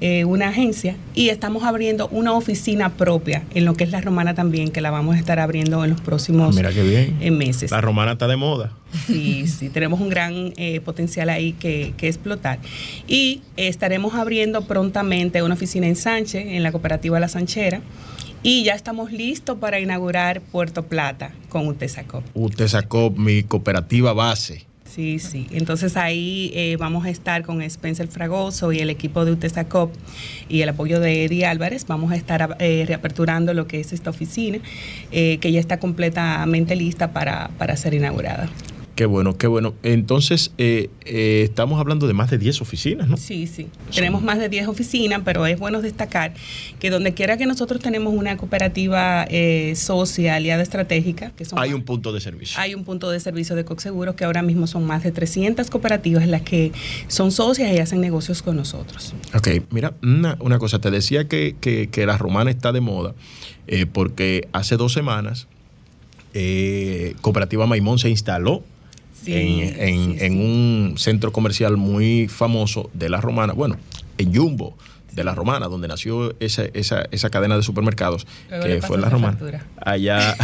eh, 0.00 0.24
una 0.24 0.48
agencia 0.48 0.96
y 1.14 1.28
estamos 1.28 1.62
abriendo 1.64 2.08
una 2.08 2.32
oficina 2.32 2.90
propia 2.94 3.42
en 3.54 3.66
lo 3.66 3.74
que 3.74 3.84
es 3.84 3.90
la 3.90 4.00
romana 4.00 4.34
también, 4.34 4.70
que 4.70 4.80
la 4.80 4.90
vamos 4.90 5.16
a 5.16 5.18
estar 5.18 5.38
abriendo 5.38 5.84
en 5.84 5.90
los 5.90 6.00
próximos 6.00 6.56
Mira 6.56 6.72
qué 6.72 6.82
bien. 6.82 7.18
Eh, 7.20 7.30
meses. 7.30 7.70
La 7.70 7.82
romana 7.82 8.12
está 8.12 8.26
de 8.26 8.36
moda. 8.36 8.72
Sí, 9.06 9.46
sí, 9.46 9.68
tenemos 9.68 10.00
un 10.00 10.08
gran 10.08 10.54
eh, 10.56 10.80
potencial 10.80 11.28
ahí 11.28 11.52
que, 11.52 11.92
que, 11.96 12.08
explotar. 12.08 12.58
Y 13.06 13.42
estaremos 13.56 14.14
abriendo 14.14 14.62
prontamente 14.62 15.42
una 15.42 15.54
oficina 15.54 15.86
en 15.86 15.96
Sánchez, 15.96 16.46
en 16.46 16.62
la 16.62 16.72
cooperativa 16.72 17.20
La 17.20 17.28
Sanchera. 17.28 17.82
Y 18.42 18.64
ya 18.64 18.72
estamos 18.72 19.12
listos 19.12 19.58
para 19.58 19.80
inaugurar 19.80 20.40
Puerto 20.40 20.86
Plata 20.86 21.32
con 21.50 21.68
UTESACOP. 21.68 22.24
UTESACOP, 22.32 23.18
mi 23.18 23.42
cooperativa 23.42 24.14
base. 24.14 24.69
Sí, 24.94 25.20
sí. 25.20 25.46
Entonces 25.52 25.96
ahí 25.96 26.50
eh, 26.52 26.76
vamos 26.76 27.04
a 27.04 27.10
estar 27.10 27.44
con 27.44 27.62
Spencer 27.62 28.08
Fragoso 28.08 28.72
y 28.72 28.80
el 28.80 28.90
equipo 28.90 29.24
de 29.24 29.30
UTESACOP 29.32 29.92
y 30.48 30.62
el 30.62 30.68
apoyo 30.68 30.98
de 30.98 31.24
Eddie 31.24 31.46
Álvarez. 31.46 31.86
Vamos 31.86 32.10
a 32.10 32.16
estar 32.16 32.56
eh, 32.58 32.84
reaperturando 32.88 33.54
lo 33.54 33.68
que 33.68 33.78
es 33.78 33.92
esta 33.92 34.10
oficina, 34.10 34.58
eh, 35.12 35.38
que 35.38 35.52
ya 35.52 35.60
está 35.60 35.78
completamente 35.78 36.74
lista 36.74 37.12
para, 37.12 37.50
para 37.56 37.76
ser 37.76 37.94
inaugurada. 37.94 38.48
Qué 39.00 39.06
bueno, 39.06 39.38
qué 39.38 39.46
bueno. 39.46 39.72
Entonces, 39.82 40.52
eh, 40.58 40.90
eh, 41.06 41.40
estamos 41.42 41.80
hablando 41.80 42.06
de 42.06 42.12
más 42.12 42.28
de 42.28 42.36
10 42.36 42.60
oficinas, 42.60 43.08
¿no? 43.08 43.16
Sí, 43.16 43.46
sí. 43.46 43.68
Tenemos 43.94 44.22
más 44.22 44.38
de 44.38 44.50
10 44.50 44.68
oficinas, 44.68 45.22
pero 45.24 45.46
es 45.46 45.58
bueno 45.58 45.80
destacar 45.80 46.34
que 46.78 46.90
donde 46.90 47.14
quiera 47.14 47.38
que 47.38 47.46
nosotros 47.46 47.80
tenemos 47.80 48.12
una 48.12 48.36
cooperativa 48.36 49.24
eh, 49.30 49.72
socia, 49.74 50.34
aliada 50.34 50.62
estratégica, 50.62 51.30
que 51.30 51.46
son, 51.46 51.58
hay 51.58 51.72
un 51.72 51.82
punto 51.82 52.12
de 52.12 52.20
servicio. 52.20 52.60
Hay 52.60 52.74
un 52.74 52.84
punto 52.84 53.10
de 53.10 53.20
servicio 53.20 53.56
de 53.56 53.64
Coxeguros 53.64 54.16
que 54.16 54.24
ahora 54.24 54.42
mismo 54.42 54.66
son 54.66 54.84
más 54.84 55.02
de 55.02 55.12
300 55.12 55.70
cooperativas 55.70 56.28
las 56.28 56.42
que 56.42 56.70
son 57.08 57.32
socias 57.32 57.72
y 57.72 57.78
hacen 57.78 58.02
negocios 58.02 58.42
con 58.42 58.56
nosotros. 58.56 59.14
Ok, 59.34 59.48
mira, 59.70 59.94
una, 60.02 60.36
una 60.40 60.58
cosa, 60.58 60.78
te 60.78 60.90
decía 60.90 61.26
que, 61.26 61.56
que, 61.58 61.88
que, 61.88 62.04
la 62.04 62.18
romana 62.18 62.50
está 62.50 62.70
de 62.70 62.82
moda 62.82 63.14
eh, 63.66 63.86
porque 63.86 64.46
hace 64.52 64.76
dos 64.76 64.92
semanas 64.92 65.48
Cooperativa 67.22 67.66
Maimón 67.66 67.98
se 67.98 68.10
instaló 68.10 68.62
Sí, 69.24 69.32
en, 69.34 69.80
en, 69.80 70.18
sí, 70.18 70.24
en 70.24 70.40
un 70.40 70.94
centro 70.96 71.32
comercial 71.32 71.76
muy 71.76 72.28
famoso 72.28 72.90
de 72.94 73.08
la 73.08 73.20
Romana, 73.20 73.52
bueno, 73.52 73.76
en 74.18 74.34
Jumbo 74.34 74.76
de 75.12 75.24
la 75.24 75.34
Romana, 75.34 75.66
donde 75.66 75.88
nació 75.88 76.34
esa, 76.40 76.64
esa, 76.72 77.04
esa 77.10 77.30
cadena 77.30 77.56
de 77.56 77.62
supermercados, 77.62 78.26
Luego 78.48 78.64
que 78.64 78.82
fue 78.82 78.98
la 78.98 79.08
Romana. 79.08 79.32
Factura. 79.32 79.66
Allá, 79.76 80.36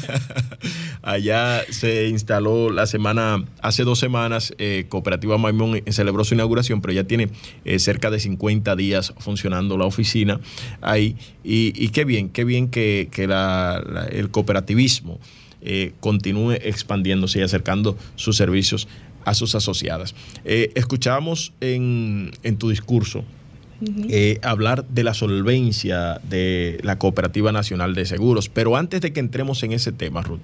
allá 1.02 1.62
se 1.70 2.08
instaló 2.08 2.70
la 2.70 2.86
semana, 2.86 3.44
hace 3.62 3.84
dos 3.84 3.98
semanas, 3.98 4.54
eh, 4.58 4.86
Cooperativa 4.88 5.38
Maimón 5.38 5.82
celebró 5.90 6.24
su 6.24 6.34
inauguración, 6.34 6.80
pero 6.80 6.92
ya 6.92 7.04
tiene 7.04 7.30
eh, 7.64 7.78
cerca 7.78 8.10
de 8.10 8.20
50 8.20 8.76
días 8.76 9.14
funcionando 9.18 9.78
la 9.78 9.86
oficina 9.86 10.40
ahí. 10.80 11.16
Y, 11.42 11.72
y 11.82 11.88
qué 11.88 12.04
bien, 12.04 12.28
qué 12.28 12.44
bien 12.44 12.68
que, 12.68 13.08
que 13.10 13.26
la, 13.26 13.82
la, 13.86 14.04
el 14.04 14.30
cooperativismo 14.30 15.18
eh, 15.62 15.92
continúe 16.00 16.52
expandiéndose 16.52 17.40
y 17.40 17.42
acercando 17.42 17.96
sus 18.16 18.36
servicios 18.36 18.88
a 19.24 19.34
sus 19.34 19.54
asociadas. 19.54 20.14
Eh, 20.44 20.72
escuchábamos 20.74 21.52
en, 21.60 22.30
en, 22.42 22.56
tu 22.56 22.70
discurso 22.70 23.18
uh 23.18 23.84
-huh. 23.84 24.06
eh, 24.08 24.38
hablar 24.42 24.86
de 24.88 25.04
la 25.04 25.14
solvencia 25.14 26.20
de 26.28 26.80
la 26.82 26.98
Cooperativa 26.98 27.52
Nacional 27.52 27.94
de 27.94 28.06
Seguros, 28.06 28.48
pero 28.48 28.76
antes 28.76 29.00
de 29.00 29.12
que 29.12 29.20
entremos 29.20 29.62
en 29.62 29.72
ese 29.72 29.92
tema, 29.92 30.22
Ruth, 30.22 30.40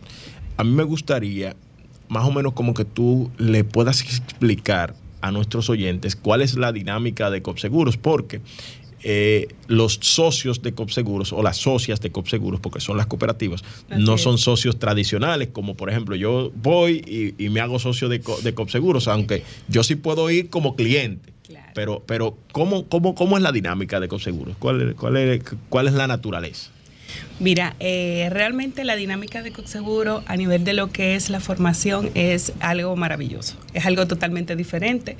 a 0.56 0.64
mí 0.64 0.70
me 0.70 0.84
gustaría 0.84 1.56
más 2.08 2.24
o 2.24 2.32
menos 2.32 2.52
como 2.52 2.74
que 2.74 2.84
tú 2.84 3.30
le 3.38 3.64
puedas 3.64 4.02
explicar 4.02 4.94
a 5.20 5.30
nuestros 5.32 5.70
oyentes 5.70 6.14
cuál 6.16 6.42
es 6.42 6.56
la 6.56 6.72
dinámica 6.72 7.30
de 7.30 7.42
COPSeguros, 7.42 7.96
porque 7.96 8.40
eh, 9.02 9.48
los 9.68 9.98
socios 10.02 10.62
de 10.62 10.72
COPSeguros 10.72 11.32
o 11.32 11.42
las 11.42 11.58
socias 11.58 12.00
de 12.00 12.10
COPSeguros, 12.10 12.60
porque 12.60 12.80
son 12.80 12.96
las 12.96 13.06
cooperativas, 13.06 13.62
Así 13.90 14.02
no 14.02 14.14
es. 14.14 14.20
son 14.22 14.38
socios 14.38 14.78
tradicionales, 14.78 15.48
como 15.52 15.76
por 15.76 15.90
ejemplo 15.90 16.16
yo 16.16 16.50
voy 16.56 17.02
y, 17.38 17.44
y 17.44 17.48
me 17.50 17.60
hago 17.60 17.78
socio 17.78 18.08
de, 18.08 18.22
de 18.42 18.54
COPSeguros, 18.54 19.08
aunque 19.08 19.42
yo 19.68 19.82
sí 19.82 19.96
puedo 19.96 20.30
ir 20.30 20.48
como 20.50 20.76
cliente. 20.76 21.32
Claro. 21.46 21.70
Pero, 21.74 22.02
pero 22.06 22.36
¿cómo, 22.52 22.88
cómo, 22.88 23.14
¿cómo 23.14 23.36
es 23.36 23.42
la 23.42 23.52
dinámica 23.52 24.00
de 24.00 24.08
COPSeguros? 24.08 24.56
¿Cuál, 24.58 24.94
cuál, 24.96 25.16
es, 25.16 25.42
¿Cuál 25.68 25.86
es 25.86 25.94
la 25.94 26.06
naturaleza? 26.08 26.70
Mira, 27.38 27.76
eh, 27.80 28.28
realmente 28.30 28.84
la 28.84 28.96
dinámica 28.96 29.42
de 29.42 29.52
Coxeguro 29.52 30.22
a 30.26 30.36
nivel 30.36 30.64
de 30.64 30.72
lo 30.72 30.90
que 30.90 31.16
es 31.16 31.28
la 31.28 31.40
formación 31.40 32.10
es 32.14 32.52
algo 32.60 32.96
maravilloso. 32.96 33.56
Es 33.74 33.84
algo 33.84 34.06
totalmente 34.06 34.56
diferente 34.56 35.16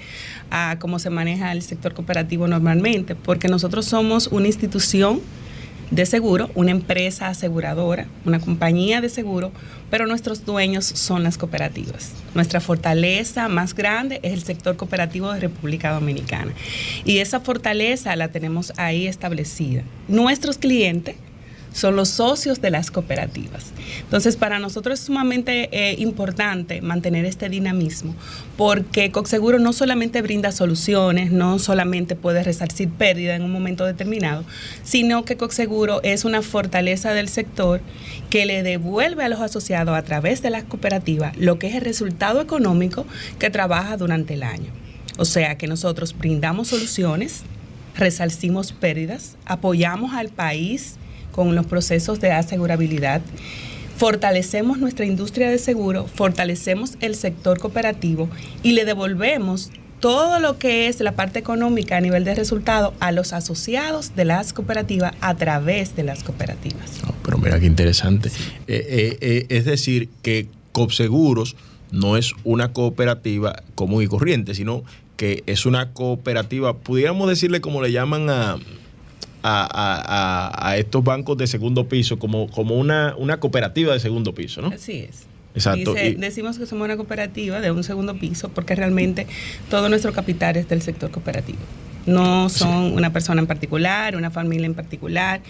a 0.51 0.77
cómo 0.79 0.99
se 0.99 1.11
maneja 1.11 1.53
el 1.53 1.63
sector 1.63 1.93
cooperativo 1.93 2.49
normalmente, 2.49 3.15
porque 3.15 3.49
nosotros 3.49 3.85
somos 3.85 4.29
una 4.29 4.47
institución 4.47 5.21
de 5.91 6.05
seguro, 6.07 6.51
una 6.55 6.73
empresa 6.73 7.29
aseguradora, 7.29 8.07
una 8.25 8.41
compañía 8.41 9.01
de 9.01 9.09
seguro, 9.09 9.53
pero 9.91 10.07
nuestros 10.07 10.45
dueños 10.45 10.85
son 10.85 11.23
las 11.23 11.39
cooperativas. 11.39 12.13
Nuestra 12.35 12.61
fortaleza 12.61 13.49
más 13.49 13.75
grande 13.75 14.21
es 14.23 14.33
el 14.33 14.43
sector 14.43 14.77
cooperativo 14.77 15.33
de 15.33 15.41
República 15.41 15.93
Dominicana. 15.93 16.53
Y 17.05 17.19
esa 17.19 17.41
fortaleza 17.41 18.17
la 18.17 18.29
tenemos 18.29 18.73
ahí 18.77 19.07
establecida. 19.07 19.83
Nuestros 20.09 20.59
clientes 20.59 21.17
son 21.77 21.95
los 21.95 22.09
socios 22.09 22.63
de 22.63 22.71
las 22.71 22.91
cooperativas. 22.91 23.73
Entonces, 24.01 24.37
para 24.37 24.59
nosotros 24.59 24.99
es 24.99 25.07
sumamente 25.07 25.69
eh, 25.73 25.95
importante 25.99 26.81
mantener 26.81 27.27
este 27.27 27.51
dinamismo, 27.51 28.15
porque 28.57 29.11
Coxeguro 29.13 29.59
no 29.59 29.75
solamente 29.75 30.23
brinda 30.23 30.53
soluciones, 30.53 31.33
no 31.33 31.59
solamente 31.59 32.17
puede 32.17 32.43
resarcir 32.43 32.89
pérdida 32.89 33.35
en 33.35 33.43
un 33.43 33.53
momento 33.53 33.85
determinado, 33.85 34.45
sino 34.85 35.27
que 35.27 35.37
Coxeguro 35.37 36.01
es 36.03 36.25
una 36.25 36.41
fortaleza 36.41 37.13
del 37.13 37.29
sector 37.29 37.83
que 38.31 38.47
le 38.47 38.63
devuelve 38.63 39.25
a 39.25 39.29
los 39.29 39.41
asociados 39.41 39.97
a 39.97 40.03
través 40.03 40.41
de 40.41 40.51
las 40.51 40.65
cooperativas 40.65 41.37
lo 41.37 41.59
que 41.59 41.67
es 41.69 41.75
el 41.75 41.83
resultado 41.83 42.41
económico 42.41 43.07
que 43.39 43.51
trabaja 43.51 43.97
durante 43.97 44.35
el 44.35 44.43
año. 44.43 44.71
O 45.19 45.25
sea, 45.25 45.59
que 45.59 45.67
nosotros 45.67 46.17
brindamos 46.17 46.69
soluciones, 46.69 47.43
resarcimos 47.95 48.73
pérdidas, 48.73 49.37
apoyamos 49.45 50.15
al 50.15 50.29
país, 50.29 50.97
con 51.37 51.55
los 51.55 51.67
procesos 51.67 52.19
de 52.19 52.33
asegurabilidad. 52.33 53.21
Fortalecemos 53.97 54.79
nuestra 54.79 55.07
industria 55.07 55.51
de 55.51 55.59
seguro, 55.59 56.07
fortalecemos 56.07 56.95
el 57.01 57.15
sector 57.15 57.61
cooperativo 57.61 58.29
y 58.63 58.73
le 58.73 58.85
devolvemos 58.85 59.71
todo 60.01 60.41
lo 60.41 60.59
que 60.59 60.89
es 60.89 61.01
la 61.01 61.13
parte 61.13 61.39
económica 61.39 61.97
a 61.97 62.01
nivel 62.01 62.25
de 62.25 62.35
resultado 62.35 62.95
a 63.01 63.13
los 63.13 63.33
asociados 63.33 64.15
de 64.15 64.25
las 64.25 64.53
cooperativas 64.53 65.13
a 65.21 65.35
través 65.37 65.95
de 65.97 66.03
las 66.03 66.23
cooperativas. 66.25 67.01
Oh, 67.07 67.15
pero 67.23 67.39
mira 67.39 67.59
qué 67.61 67.67
interesante. 67.67 68.31
Sí. 68.31 68.43
Eh, 68.67 68.87
eh, 68.89 69.19
eh, 69.21 69.47
es 69.49 69.65
decir, 69.65 70.09
que 70.23 70.49
COPSeguros 70.73 71.57
no 71.91 72.17
es 72.17 72.33
una 72.45 72.73
cooperativa 72.73 73.63
común 73.75 74.03
y 74.03 74.07
corriente, 74.07 74.55
sino 74.55 74.85
que 75.17 75.43
es 75.47 75.65
una 75.65 75.93
cooperativa, 75.93 76.77
pudiéramos 76.77 77.29
decirle 77.29 77.63
como 77.63 77.81
le 77.81 77.93
llaman 77.93 78.29
a 78.29 78.59
a, 79.47 79.69
a, 79.73 80.71
a, 80.71 80.77
estos 80.77 81.05
bancos 81.05 81.37
de 81.39 81.47
segundo 81.47 81.89
piso 81.89 82.19
como, 82.19 82.51
como 82.51 82.77
una, 82.77 83.15
una 83.17 83.39
cooperativa 83.39 83.93
de 83.93 84.01
segundo 84.01 84.35
piso, 84.35 84.63
¿no? 84.63 84.69
Así 84.69 85.07
es. 85.09 85.27
Exacto. 85.55 85.95
decimos 85.95 86.59
que 86.59 86.67
somos 86.67 86.85
una 86.85 86.97
cooperativa 86.97 87.63
de 87.63 87.71
un 87.71 87.83
segundo 87.83 88.15
piso 88.19 88.51
porque 88.51 88.75
realmente 88.75 89.27
todo 89.71 89.89
nuestro 89.89 90.13
capital 90.13 90.57
es 90.57 90.69
del 90.69 90.83
sector 90.83 91.11
cooperativo. 91.11 91.59
No 92.05 92.51
son 92.51 92.93
una 92.93 93.11
persona 93.13 93.41
en 93.41 93.47
particular, 93.47 94.17
una 94.17 94.31
familia 94.31 94.67
en 94.67 94.75
particular. 94.75 95.41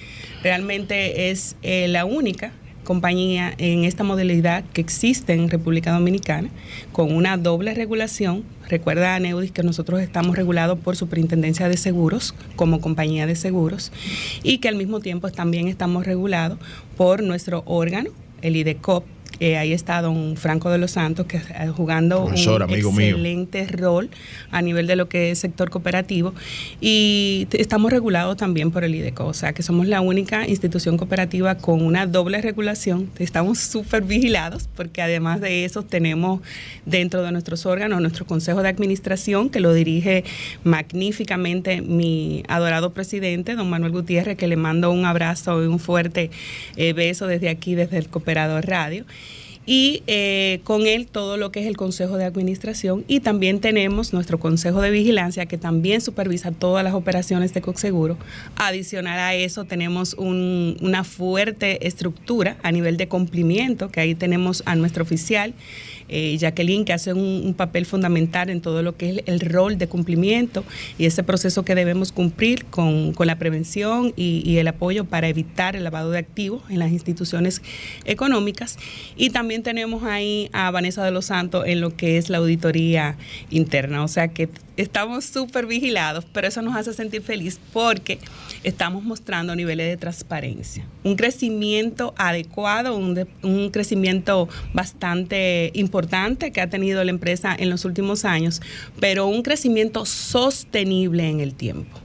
Realmente 0.45 1.31
es 1.31 1.57
eh, 1.63 1.89
la 1.89 2.05
única 2.05 2.53
compañía 2.85 3.53
en 3.59 3.85
esta 3.85 4.05
modalidad 4.05 4.65
que 4.73 4.81
existe 4.81 5.35
en 5.35 5.51
República 5.51 5.93
Dominicana, 5.93 6.49
con 6.93 7.13
una 7.13 7.37
doble 7.37 7.75
regulación. 7.75 8.45
Recuerda, 8.69 9.19
Neudis, 9.21 9.53
que 9.53 9.63
nosotros 9.63 10.01
estamos 10.01 10.37
regulados 10.37 10.79
por 10.79 10.97
Superintendencia 10.97 11.69
de 11.69 11.77
Seguros 11.77 12.35
como 12.57 12.81
compañía 12.81 13.27
de 13.27 13.37
seguros 13.37 13.93
y 14.43 14.59
que 14.59 14.69
al 14.69 14.75
mismo 14.75 15.01
tiempo 15.01 15.31
también 15.31 15.69
estamos 15.69 16.05
regulados 16.05 16.59
por 16.97 17.23
nuestro 17.23 17.63
órgano, 17.67 18.11
el 18.43 18.57
IDECOP, 18.57 19.05
eh, 19.39 19.59
ahí 19.59 19.73
está 19.73 20.01
don 20.01 20.37
Franco 20.37 20.71
de 20.71 20.79
los 20.79 20.93
Santos, 20.93 21.27
que 21.27 21.37
está 21.37 21.69
jugando 21.69 22.25
un 22.25 22.35
excelente 22.35 23.67
rol 23.67 24.09
a 24.51 24.63
nivel 24.63 24.87
de 24.87 24.97
lo 24.97 25.09
que 25.09 25.31
es 25.31 25.39
sector 25.39 25.69
cooperativo. 25.69 26.35
Y 26.81 27.47
estamos 27.53 27.91
regulados 27.91 28.37
también 28.39 28.71
por 28.71 28.85
el 28.85 28.95
IDECO, 28.95 29.27
o 29.27 29.35
sea 29.35 29.53
que 29.53 29.63
somos 29.63 29.87
la 29.87 30.01
única 30.01 30.49
institución 30.49 30.97
cooperativa 30.97 31.57
con 31.57 31.83
una 31.83 32.07
doble 32.07 32.41
regulación. 32.41 33.11
Estamos 33.19 33.59
súper 33.59 34.03
vigilados 34.03 34.69
porque 34.75 35.03
además 35.03 35.41
de 35.41 35.65
eso 35.65 35.83
tenemos 35.83 36.41
dentro 36.87 37.23
de 37.23 37.33
nuestros 37.33 37.67
órganos 37.67 38.01
nuestro 38.01 38.27
Consejo 38.27 38.63
de 38.63 38.69
Administración, 38.69 39.51
que 39.51 39.61
lo 39.61 39.75
dirige 39.75 40.25
magníficamente 40.65 41.83
mi 41.83 42.43
adorado 42.49 42.93
presidente, 42.93 43.55
don 43.55 43.69
Manuel 43.69 43.93
Gutiérrez, 43.93 44.37
que 44.37 44.47
le 44.47 44.57
mando 44.57 44.91
un 44.91 45.05
abrazo 45.05 45.63
y 45.63 45.67
un 45.67 45.79
fuerte 45.79 46.31
eh, 46.77 46.93
beso 46.93 47.27
desde 47.27 47.49
aquí, 47.49 47.75
desde 47.75 47.99
el 47.99 48.09
Cooperador 48.09 48.67
Radio 48.67 49.05
y 49.67 50.05
eh, 50.07 50.61
con 50.65 50.87
él 50.87 51.09
todo 51.09 51.37
lo 51.37 51.51
que 51.51 51.61
es 51.61 51.67
el 51.67 51.77
Consejo 51.77 52.17
de 52.17 52.25
Administración 52.25 53.05
y 53.09 53.21
también 53.21 53.61
tenemos 53.61 54.13
nuestro 54.13 54.39
Consejo 54.39 54.81
de 54.81 54.91
Vigilancia 54.91 55.47
que 55.47 55.59
también 55.59 56.01
supervisa 56.01 56.53
todas 56.53 56.85
las 56.85 56.95
operaciones 56.95 57.53
de 57.53 57.61
Coxeguro. 57.61 58.17
Adicional 58.55 59.19
a 59.19 59.35
eso 59.35 59.65
tenemos 59.65 60.15
una 60.15 61.05
fuerte 61.05 61.87
estructura 61.87 62.57
a 62.63 62.71
nivel 62.71 62.97
de 62.97 63.09
cumplimiento, 63.09 63.91
que 63.91 64.01
ahí 64.01 64.15
tenemos 64.15 64.63
a 64.67 64.77
nuestro 64.77 65.03
oficial 65.03 65.53
eh, 66.09 66.37
Jacqueline, 66.39 66.85
que 66.85 66.93
hace 66.93 67.13
un, 67.13 67.55
papel 67.57 67.87
fundamental 67.87 68.51
en 68.51 68.61
todo 68.61 68.83
lo 68.83 68.97
que 68.97 69.11
es 69.11 69.23
el, 69.27 69.41
rol 69.41 69.79
de 69.79 69.89
cumplimiento 69.89 70.65
y 70.99 71.07
ese 71.07 71.23
proceso 71.23 71.65
que 71.65 71.75
debemos 71.75 72.13
cumplir 72.13 72.67
con, 72.67 73.15
la 73.19 73.39
prevención 73.39 74.13
y, 74.17 74.57
el 74.59 74.69
apoyo 74.69 75.05
para 75.05 75.29
evitar 75.29 75.75
el 75.75 75.85
lavado 75.85 76.11
de 76.11 76.19
activos 76.19 76.63
en 76.69 76.79
las 76.79 76.91
instituciones 76.91 77.63
económicas. 78.05 78.79
Y 79.17 79.31
también 79.31 79.63
tenemos 79.63 80.05
ahí 80.05 80.49
a 80.53 80.71
Vanessa 80.71 81.05
de 81.05 81.11
los 81.11 81.27
Santos 81.27 81.65
en 81.67 81.81
lo 81.81 81.97
que 81.97 82.19
es 82.19 82.31
la 82.31 82.39
auditoría 82.39 83.17
interna, 83.51 84.05
o 84.05 84.09
sea 84.09 84.29
que 84.29 84.49
estamos 84.77 85.25
súper 85.25 85.67
vigilados, 85.67 86.27
pero 86.33 86.47
eso 86.49 86.63
nos 86.63 86.77
hace 86.77 86.93
sentir 86.93 87.23
feliz 87.23 87.59
porque 87.73 88.19
estamos 88.63 89.03
mostrando 89.03 89.57
niveles 89.57 89.89
de 89.89 89.97
transparencia, 89.97 90.87
un 91.03 91.17
crecimiento 91.17 92.15
adecuado, 92.17 92.97
un, 92.97 93.27
un, 93.43 93.71
crecimiento 93.71 94.49
bastante 94.75 95.71
importante 95.75 95.96
que 96.53 96.61
ha 96.61 96.69
tenido 96.69 97.03
la 97.05 97.11
empresa 97.11 97.57
en 97.59 97.71
los 97.71 97.85
últimos 97.85 98.25
años, 98.25 98.61
pero 99.01 99.27
un 99.27 99.43
crecimiento 99.43 100.05
sostenible 100.05 101.29
en 101.29 101.41
el 101.41 101.55
tiempo 101.55 101.99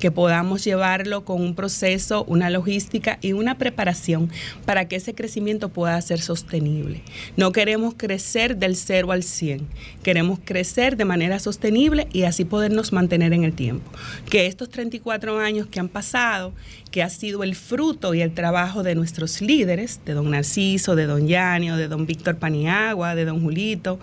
que 0.00 0.10
podamos 0.10 0.64
llevarlo 0.64 1.24
con 1.24 1.40
un 1.40 1.54
proceso, 1.54 2.24
una 2.24 2.50
logística 2.50 3.18
y 3.22 3.32
una 3.32 3.56
preparación 3.56 4.30
para 4.64 4.88
que 4.88 4.96
ese 4.96 5.14
crecimiento 5.14 5.70
pueda 5.70 6.00
ser 6.02 6.20
sostenible. 6.20 7.02
No 7.36 7.52
queremos 7.52 7.94
crecer 7.96 8.56
del 8.56 8.76
0 8.76 9.12
al 9.12 9.22
100, 9.22 9.66
queremos 10.02 10.38
crecer 10.44 10.96
de 10.96 11.04
manera 11.04 11.38
sostenible 11.38 12.08
y 12.12 12.24
así 12.24 12.44
podernos 12.44 12.92
mantener 12.92 13.32
en 13.32 13.44
el 13.44 13.54
tiempo. 13.54 13.90
Que 14.28 14.46
estos 14.46 14.68
34 14.68 15.38
años 15.38 15.66
que 15.66 15.80
han 15.80 15.88
pasado, 15.88 16.52
que 16.96 17.02
ha 17.02 17.10
sido 17.10 17.42
el 17.42 17.54
fruto 17.54 18.14
y 18.14 18.22
el 18.22 18.32
trabajo 18.32 18.82
de 18.82 18.94
nuestros 18.94 19.42
líderes, 19.42 20.00
de 20.06 20.14
don 20.14 20.30
Narciso, 20.30 20.96
de 20.96 21.04
don 21.04 21.28
Yanio, 21.28 21.76
de 21.76 21.88
don 21.88 22.06
Víctor 22.06 22.36
Paniagua, 22.36 23.14
de 23.14 23.26
don 23.26 23.42
Julito, 23.42 24.00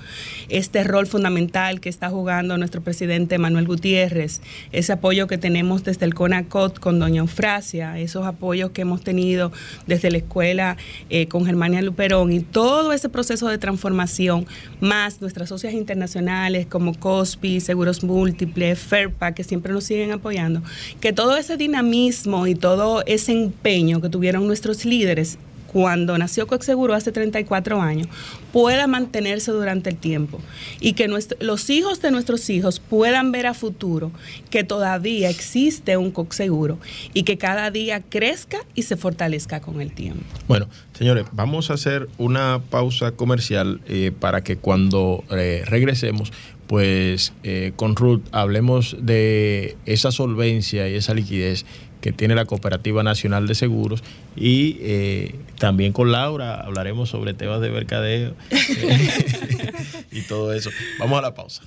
este 0.47 0.83
rol 0.83 1.07
fundamental 1.07 1.79
que 1.79 1.89
está 1.89 2.11
jugando 2.11 2.55
nuestro 2.59 2.81
presidente 2.81 3.39
Manuel 3.39 3.65
Gutiérrez, 3.65 4.41
ese 4.71 4.93
apoyo 4.93 5.25
que 5.25 5.39
tenemos 5.39 5.83
desde 5.83 6.05
el 6.05 6.13
CONACOT 6.13 6.77
con 6.77 6.99
doña 6.99 7.21
Eufrasia, 7.21 7.97
esos 7.97 8.27
apoyos 8.27 8.69
que 8.69 8.81
hemos 8.81 9.01
tenido 9.01 9.51
desde 9.87 10.11
la 10.11 10.19
escuela 10.19 10.77
eh, 11.09 11.27
con 11.27 11.47
Germania 11.47 11.81
Luperón 11.81 12.31
y 12.31 12.41
todo 12.41 12.93
ese 12.93 13.09
proceso 13.09 13.47
de 13.47 13.57
transformación, 13.57 14.45
más 14.81 15.19
nuestras 15.19 15.49
socias 15.49 15.73
internacionales 15.73 16.67
como 16.67 16.93
COSPI, 16.93 17.59
Seguros 17.59 18.03
Múltiples, 18.03 18.77
FERPA, 18.77 19.31
que 19.31 19.43
siempre 19.43 19.73
nos 19.73 19.85
siguen 19.85 20.11
apoyando, 20.11 20.61
que 20.99 21.11
todo 21.11 21.35
ese 21.35 21.57
dinamismo 21.57 22.45
y 22.45 22.53
todo 22.53 22.82
ese 23.05 23.31
empeño 23.31 24.01
que 24.01 24.09
tuvieron 24.09 24.47
nuestros 24.47 24.85
líderes 24.85 25.37
cuando 25.73 26.15
nació 26.19 26.45
Coexeguro 26.45 26.93
hace 26.93 27.11
34 27.11 27.81
años, 27.81 28.07
pueda 28.53 28.85
mantenerse 28.85 29.51
durante 29.51 29.89
el 29.89 29.97
tiempo 29.97 30.39
y 30.79 30.93
que 30.93 31.07
los 31.07 31.69
hijos 31.71 31.99
de 32.01 32.11
nuestros 32.11 32.47
hijos 32.51 32.79
puedan 32.79 33.31
ver 33.31 33.47
a 33.47 33.55
futuro 33.55 34.11
que 34.51 34.63
todavía 34.63 35.29
existe 35.31 35.97
un 35.97 36.11
Coexeguro 36.11 36.77
y 37.15 37.23
que 37.23 37.39
cada 37.39 37.71
día 37.71 38.01
crezca 38.07 38.59
y 38.75 38.83
se 38.83 38.95
fortalezca 38.95 39.61
con 39.61 39.81
el 39.81 39.91
tiempo. 39.91 40.23
Bueno, 40.47 40.67
señores, 40.93 41.25
vamos 41.31 41.71
a 41.71 41.73
hacer 41.73 42.07
una 42.19 42.61
pausa 42.69 43.13
comercial 43.13 43.81
eh, 43.87 44.11
para 44.17 44.43
que 44.43 44.57
cuando 44.57 45.23
eh, 45.31 45.63
regresemos 45.65 46.31
pues 46.67 47.33
eh, 47.43 47.73
con 47.75 47.95
Ruth 47.95 48.21
hablemos 48.31 48.95
de 48.99 49.75
esa 49.85 50.11
solvencia 50.11 50.87
y 50.87 50.95
esa 50.95 51.13
liquidez 51.13 51.65
que 52.03 52.11
tiene 52.11 52.35
la 52.35 52.43
Cooperativa 52.43 53.01
Nacional 53.01 53.47
de 53.47 53.55
Seguros 53.55 54.03
y 54.35 54.77
eh, 54.81 55.35
también 55.57 55.93
con 55.93 56.11
Laura 56.11 56.55
hablaremos 56.59 57.07
sobre 57.07 57.33
temas 57.33 57.61
de 57.61 57.69
mercadeo 57.69 58.35
y 60.11 60.21
todo 60.23 60.51
eso. 60.51 60.69
Vamos 60.99 61.17
a 61.19 61.21
la 61.21 61.33
pausa. 61.33 61.63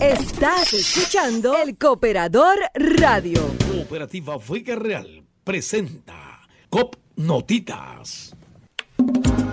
Estás 0.00 0.72
escuchando 0.72 1.56
el 1.60 1.76
Cooperador 1.76 2.58
Radio. 2.74 3.40
Cooperativa 3.72 4.38
Vega 4.48 4.76
Real 4.76 5.24
presenta 5.42 6.46
COP 6.68 6.94
Notitas. 7.16 8.36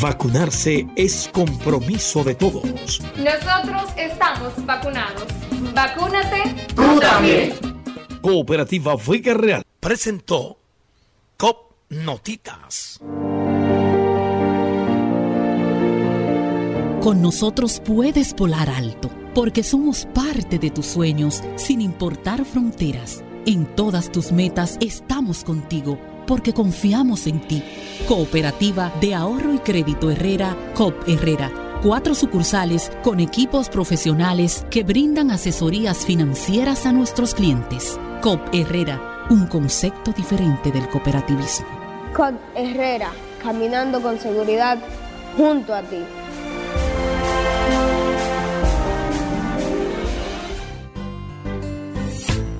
Vacunarse 0.00 0.86
es 0.96 1.28
compromiso 1.32 2.24
de 2.24 2.34
todos. 2.34 3.00
Nosotros 3.16 3.92
estamos 3.96 4.52
vacunados. 4.64 5.24
Vacúnate 5.74 6.54
tú 6.74 7.00
también. 7.00 7.52
Cooperativa 8.20 8.96
Vega 8.96 9.34
Real 9.34 9.62
presentó 9.80 10.58
COP 11.36 11.72
Notitas. 11.90 13.00
Con 17.02 17.20
nosotros 17.20 17.82
puedes 17.84 18.34
volar 18.34 18.70
alto, 18.70 19.10
porque 19.34 19.62
somos 19.62 20.06
parte 20.14 20.58
de 20.58 20.70
tus 20.70 20.86
sueños, 20.86 21.42
sin 21.56 21.82
importar 21.82 22.46
fronteras. 22.46 23.22
En 23.44 23.66
todas 23.76 24.10
tus 24.10 24.32
metas 24.32 24.78
estamos 24.80 25.44
contigo 25.44 25.98
porque 26.26 26.52
confiamos 26.52 27.26
en 27.26 27.40
ti. 27.40 27.62
Cooperativa 28.08 28.92
de 29.00 29.14
Ahorro 29.14 29.54
y 29.54 29.58
Crédito 29.58 30.10
Herrera, 30.10 30.56
COP 30.74 31.08
Herrera. 31.08 31.50
Cuatro 31.82 32.14
sucursales 32.14 32.90
con 33.02 33.20
equipos 33.20 33.68
profesionales 33.68 34.66
que 34.70 34.84
brindan 34.84 35.30
asesorías 35.30 36.06
financieras 36.06 36.86
a 36.86 36.92
nuestros 36.92 37.34
clientes. 37.34 37.98
COP 38.22 38.40
Herrera, 38.52 39.26
un 39.30 39.46
concepto 39.46 40.12
diferente 40.12 40.70
del 40.70 40.88
cooperativismo. 40.88 41.66
COP 42.16 42.34
Herrera, 42.54 43.10
caminando 43.42 44.00
con 44.00 44.18
seguridad 44.18 44.78
junto 45.36 45.74
a 45.74 45.82
ti. 45.82 45.98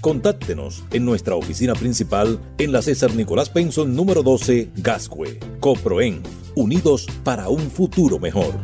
Contáctenos 0.00 0.84
en 0.92 1.04
nuestra 1.04 1.34
oficina 1.34 1.74
principal 1.74 2.40
en 2.56 2.72
la 2.72 2.80
César 2.80 3.14
Nicolás 3.14 3.50
Penson 3.50 3.94
número 3.94 4.22
12, 4.22 4.70
Gascue. 4.76 5.38
Coproen, 5.60 6.22
unidos 6.54 7.06
para 7.22 7.50
un 7.50 7.70
futuro 7.70 8.18
mejor. 8.18 8.58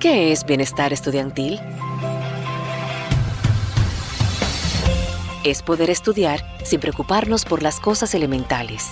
¿Qué 0.00 0.32
es 0.32 0.46
bienestar 0.46 0.94
estudiantil? 0.94 1.60
Es 5.44 5.62
poder 5.62 5.90
estudiar 5.90 6.42
sin 6.64 6.80
preocuparnos 6.80 7.44
por 7.44 7.62
las 7.62 7.80
cosas 7.80 8.14
elementales. 8.14 8.88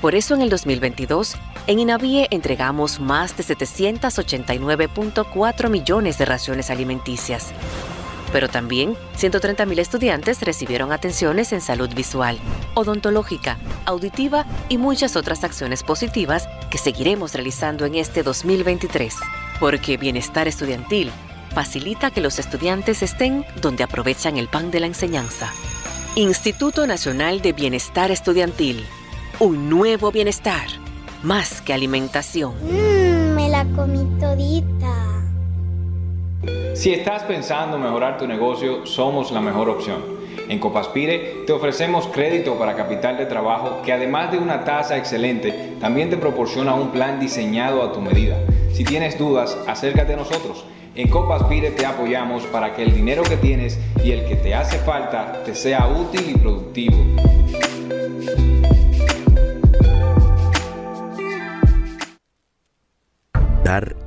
Por 0.00 0.14
eso 0.14 0.36
en 0.36 0.42
el 0.42 0.50
2022, 0.50 1.34
en 1.66 1.80
INAVIE 1.80 2.28
entregamos 2.30 3.00
más 3.00 3.36
de 3.36 3.42
789.4 3.42 5.68
millones 5.68 6.16
de 6.18 6.26
raciones 6.26 6.70
alimenticias. 6.70 7.52
Pero 8.34 8.48
también 8.48 8.96
130.000 9.16 9.78
estudiantes 9.78 10.42
recibieron 10.42 10.90
atenciones 10.90 11.52
en 11.52 11.60
salud 11.60 11.88
visual, 11.94 12.36
odontológica, 12.74 13.58
auditiva 13.86 14.44
y 14.68 14.76
muchas 14.76 15.14
otras 15.14 15.44
acciones 15.44 15.84
positivas 15.84 16.48
que 16.68 16.78
seguiremos 16.78 17.32
realizando 17.32 17.86
en 17.86 17.94
este 17.94 18.24
2023 18.24 19.14
porque 19.60 19.96
bienestar 19.96 20.48
estudiantil 20.48 21.10
facilita 21.54 22.10
que 22.10 22.20
los 22.20 22.38
estudiantes 22.38 23.02
estén 23.02 23.44
donde 23.60 23.84
aprovechan 23.84 24.36
el 24.36 24.48
pan 24.48 24.70
de 24.70 24.80
la 24.80 24.86
enseñanza. 24.86 25.52
Instituto 26.16 26.86
Nacional 26.86 27.40
de 27.40 27.52
Bienestar 27.52 28.10
Estudiantil. 28.10 28.84
Un 29.40 29.68
nuevo 29.68 30.10
bienestar, 30.10 30.66
más 31.22 31.60
que 31.60 31.72
alimentación. 31.72 32.54
Mmm, 32.62 33.34
me 33.34 33.48
la 33.48 33.64
comí 33.76 34.04
todita. 34.20 35.13
Si 36.74 36.92
estás 36.92 37.22
pensando 37.22 37.78
mejorar 37.78 38.18
tu 38.18 38.26
negocio, 38.26 38.84
somos 38.84 39.30
la 39.30 39.40
mejor 39.40 39.68
opción. 39.68 40.02
En 40.48 40.58
Copaspire 40.58 41.44
te 41.46 41.52
ofrecemos 41.52 42.06
crédito 42.08 42.58
para 42.58 42.76
capital 42.76 43.16
de 43.16 43.26
trabajo 43.26 43.80
que 43.82 43.92
además 43.92 44.30
de 44.30 44.38
una 44.38 44.64
tasa 44.64 44.96
excelente, 44.98 45.76
también 45.80 46.10
te 46.10 46.16
proporciona 46.16 46.74
un 46.74 46.90
plan 46.90 47.18
diseñado 47.18 47.82
a 47.82 47.92
tu 47.92 48.00
medida 48.00 48.36
si 48.74 48.82
tienes 48.82 49.16
dudas, 49.16 49.56
acércate 49.68 50.14
a 50.14 50.16
nosotros. 50.16 50.64
En 50.96 51.08
Copaspire 51.08 51.70
te 51.70 51.86
apoyamos 51.86 52.42
para 52.46 52.74
que 52.74 52.82
el 52.82 52.92
dinero 52.92 53.22
que 53.22 53.36
tienes 53.36 53.78
y 54.02 54.10
el 54.10 54.26
que 54.26 54.34
te 54.34 54.52
hace 54.52 54.78
falta 54.78 55.44
te 55.44 55.54
sea 55.54 55.86
útil 55.86 56.28
y 56.28 56.34
productivo. 56.36 56.96
Dar 63.62 63.94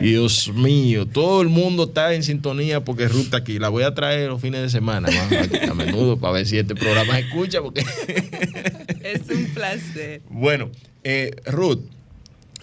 Dios 0.00 0.50
mío, 0.54 1.06
todo 1.06 1.42
el 1.42 1.48
mundo 1.48 1.84
está 1.84 2.14
en 2.14 2.22
sintonía 2.22 2.82
porque 2.82 3.08
Ruth 3.08 3.24
está 3.24 3.36
aquí. 3.38 3.58
La 3.58 3.68
voy 3.68 3.84
a 3.84 3.94
traer 3.94 4.30
los 4.30 4.40
fines 4.40 4.62
de 4.62 4.70
semana, 4.70 5.08
a 5.70 5.74
menudo, 5.74 6.18
para 6.18 6.32
ver 6.34 6.46
si 6.46 6.58
este 6.58 6.74
programa 6.74 7.14
se 7.14 7.20
escucha. 7.20 7.60
Porque 7.60 7.80
es 9.02 9.28
un 9.30 9.44
placer. 9.54 10.22
Bueno, 10.30 10.70
eh, 11.04 11.36
Ruth, 11.46 11.80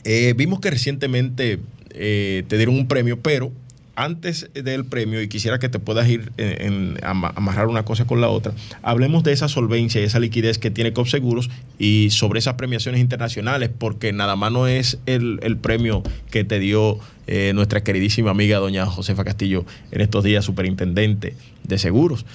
eh, 0.03 0.33
vimos 0.35 0.59
que 0.59 0.71
recientemente 0.71 1.59
eh, 2.01 2.43
te 2.47 2.55
dieron 2.55 2.75
un 2.75 2.87
premio, 2.87 3.19
pero 3.19 3.51
antes 3.97 4.49
del 4.53 4.85
premio, 4.85 5.21
y 5.21 5.27
quisiera 5.27 5.59
que 5.59 5.67
te 5.67 5.77
puedas 5.77 6.07
ir 6.07 6.31
en, 6.37 6.97
amarrar 7.03 7.67
una 7.67 7.83
cosa 7.83 8.07
con 8.07 8.21
la 8.21 8.29
otra, 8.29 8.53
hablemos 8.81 9.23
de 9.23 9.33
esa 9.33 9.49
solvencia 9.49 9.99
y 9.99 10.05
esa 10.05 10.19
liquidez 10.19 10.57
que 10.57 10.71
tiene 10.71 10.93
COPSEGUROS 10.93 11.49
y 11.77 12.09
sobre 12.11 12.39
esas 12.39 12.53
premiaciones 12.53 13.01
internacionales, 13.01 13.69
porque 13.77 14.13
nada 14.13 14.37
más 14.37 14.53
no 14.53 14.67
es 14.67 14.99
el, 15.05 15.57
premio 15.61 16.01
que 16.31 16.45
te 16.45 16.59
dio 16.59 16.97
eh, 17.27 17.51
nuestra 17.53 17.83
queridísima 17.83 18.31
amiga 18.31 18.59
doña 18.59 18.85
Josefa 18.85 19.25
Castillo 19.25 19.65
en 19.91 19.99
estos 19.99 20.23
días, 20.23 20.45
superintendente 20.45 21.35
de 21.65 21.77
seguros. 21.77 22.25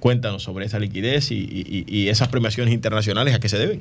Cuéntanos 0.00 0.42
sobre 0.42 0.64
esa 0.64 0.78
liquidez 0.78 1.30
y 1.30 2.08
esas 2.08 2.28
premiaciones 2.28 2.72
internacionales, 2.72 3.34
¿a 3.34 3.40
qué 3.40 3.50
se 3.50 3.58
deben? 3.58 3.80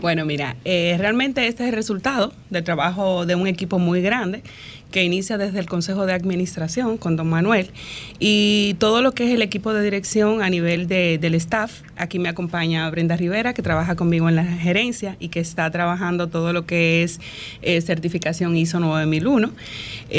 Bueno, 0.00 0.26
mira, 0.26 0.56
eh, 0.64 0.96
realmente 0.98 1.46
este 1.46 1.62
es 1.64 1.70
el 1.70 1.74
resultado 1.74 2.32
del 2.50 2.64
trabajo 2.64 3.24
de 3.24 3.34
un 3.34 3.46
equipo 3.46 3.78
muy 3.78 4.02
grande 4.02 4.42
que 4.90 5.04
inicia 5.04 5.38
desde 5.38 5.58
el 5.58 5.66
Consejo 5.66 6.06
de 6.06 6.12
Administración 6.12 6.96
con 6.96 7.16
don 7.16 7.28
Manuel 7.28 7.70
y 8.18 8.74
todo 8.78 9.02
lo 9.02 9.12
que 9.12 9.24
es 9.24 9.34
el 9.34 9.42
equipo 9.42 9.72
de 9.74 9.82
dirección 9.82 10.42
a 10.42 10.50
nivel 10.50 10.88
de, 10.88 11.18
del 11.18 11.34
staff. 11.34 11.82
Aquí 11.96 12.18
me 12.18 12.28
acompaña 12.28 12.88
Brenda 12.90 13.16
Rivera, 13.16 13.54
que 13.54 13.62
trabaja 13.62 13.94
conmigo 13.94 14.28
en 14.28 14.36
la 14.36 14.44
gerencia 14.44 15.16
y 15.18 15.28
que 15.28 15.40
está 15.40 15.70
trabajando 15.70 16.28
todo 16.28 16.52
lo 16.52 16.66
que 16.66 17.02
es 17.02 17.20
eh, 17.62 17.80
certificación 17.80 18.56
ISO 18.56 18.80
9001. 18.80 19.50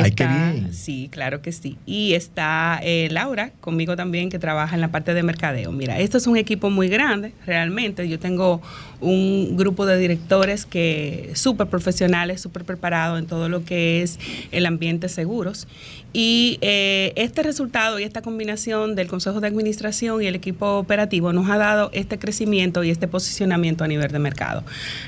Ay, 0.01 0.11
qué 0.11 0.27
bien. 0.27 0.73
Sí, 0.73 1.09
claro 1.11 1.41
que 1.41 1.51
sí. 1.51 1.77
Y 1.85 2.13
está 2.13 2.79
eh, 2.83 3.07
Laura 3.11 3.51
conmigo 3.61 3.95
también, 3.95 4.29
que 4.29 4.39
trabaja 4.39 4.75
en 4.75 4.81
la 4.81 4.89
parte 4.89 5.13
de 5.13 5.23
mercadeo. 5.23 5.71
Mira, 5.71 5.99
esto 5.99 6.17
es 6.17 6.27
un 6.27 6.37
equipo 6.37 6.69
muy 6.69 6.87
grande, 6.87 7.31
realmente. 7.45 8.07
Yo 8.07 8.19
tengo 8.19 8.61
un 8.99 9.55
grupo 9.57 9.85
de 9.85 9.97
directores 9.97 10.65
que 10.65 11.31
súper 11.33 11.67
profesionales, 11.67 12.41
súper 12.41 12.63
preparados 12.65 13.19
en 13.19 13.27
todo 13.27 13.49
lo 13.49 13.63
que 13.63 14.01
es 14.01 14.19
el 14.51 14.66
ambiente 14.67 15.09
seguros. 15.09 15.67
Y 16.13 16.57
eh, 16.61 17.13
este 17.15 17.43
resultado 17.43 17.99
y 17.99 18.03
esta 18.03 18.21
combinación 18.21 18.95
del 18.95 19.07
Consejo 19.07 19.39
de 19.39 19.47
Administración 19.47 20.21
y 20.21 20.27
el 20.27 20.35
equipo 20.35 20.77
operativo 20.77 21.33
nos 21.33 21.49
ha 21.49 21.57
dado 21.57 21.89
este 21.93 22.19
crecimiento 22.19 22.83
y 22.83 22.89
este 22.89 23.07
posicionamiento 23.07 23.83
a 23.83 23.87
nivel 23.87 24.11
de 24.11 24.19
mercado. 24.19 24.63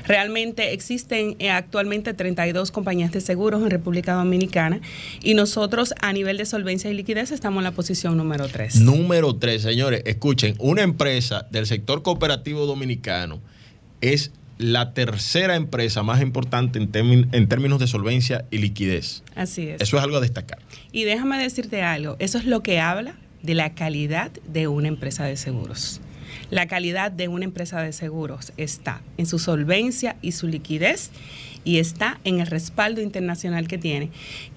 Realmente 0.06 0.72
existen 0.72 1.36
eh, 1.38 1.50
actualmente 1.50 2.14
32 2.14 2.70
compañías 2.70 3.12
de 3.12 3.20
seguros 3.20 3.62
en 3.62 3.70
República 3.70 4.14
Dominicana 4.14 4.80
y 5.22 5.34
nosotros 5.34 5.94
a 6.00 6.12
nivel 6.12 6.36
de 6.36 6.46
solvencia 6.46 6.90
y 6.90 6.94
liquidez 6.94 7.30
estamos 7.30 7.60
en 7.60 7.64
la 7.64 7.72
posición 7.72 8.16
número 8.16 8.48
3. 8.48 8.80
Número 8.80 9.36
3, 9.36 9.62
señores, 9.62 10.02
escuchen, 10.04 10.54
una 10.58 10.82
empresa 10.82 11.46
del 11.50 11.66
sector 11.66 12.02
cooperativo 12.02 12.66
dominicano 12.66 13.40
es 14.00 14.32
la 14.60 14.92
tercera 14.92 15.56
empresa 15.56 16.02
más 16.02 16.20
importante 16.20 16.78
en, 16.78 17.28
en, 17.32 17.48
términos 17.48 17.80
de 17.80 17.86
solvencia 17.86 18.44
y 18.50 18.58
liquidez. 18.58 19.22
Así 19.34 19.68
es. 19.68 19.80
Eso 19.80 19.96
es 19.96 20.02
algo 20.02 20.18
a 20.18 20.20
destacar. 20.20 20.58
Y 20.92 21.04
déjame 21.04 21.42
decirte 21.42 21.82
algo, 21.82 22.16
eso 22.18 22.36
es 22.36 22.44
lo 22.44 22.62
que 22.62 22.78
habla 22.78 23.14
de 23.42 23.54
la 23.54 23.74
calidad 23.74 24.30
de 24.46 24.68
una 24.68 24.88
empresa 24.88 25.24
de 25.24 25.38
seguros. 25.38 26.02
La 26.50 26.66
calidad 26.66 27.10
de 27.10 27.28
una 27.28 27.44
empresa 27.44 27.80
de 27.80 27.92
seguros 27.92 28.52
está 28.58 29.00
en 29.16 29.26
su 29.26 29.38
solvencia 29.38 30.16
y 30.20 30.32
su 30.32 30.46
liquidez 30.46 31.10
y 31.64 31.78
está 31.78 32.18
en 32.24 32.40
el 32.40 32.46
respaldo 32.46 33.00
internacional 33.00 33.68
que 33.68 33.78
tiene, 33.78 34.10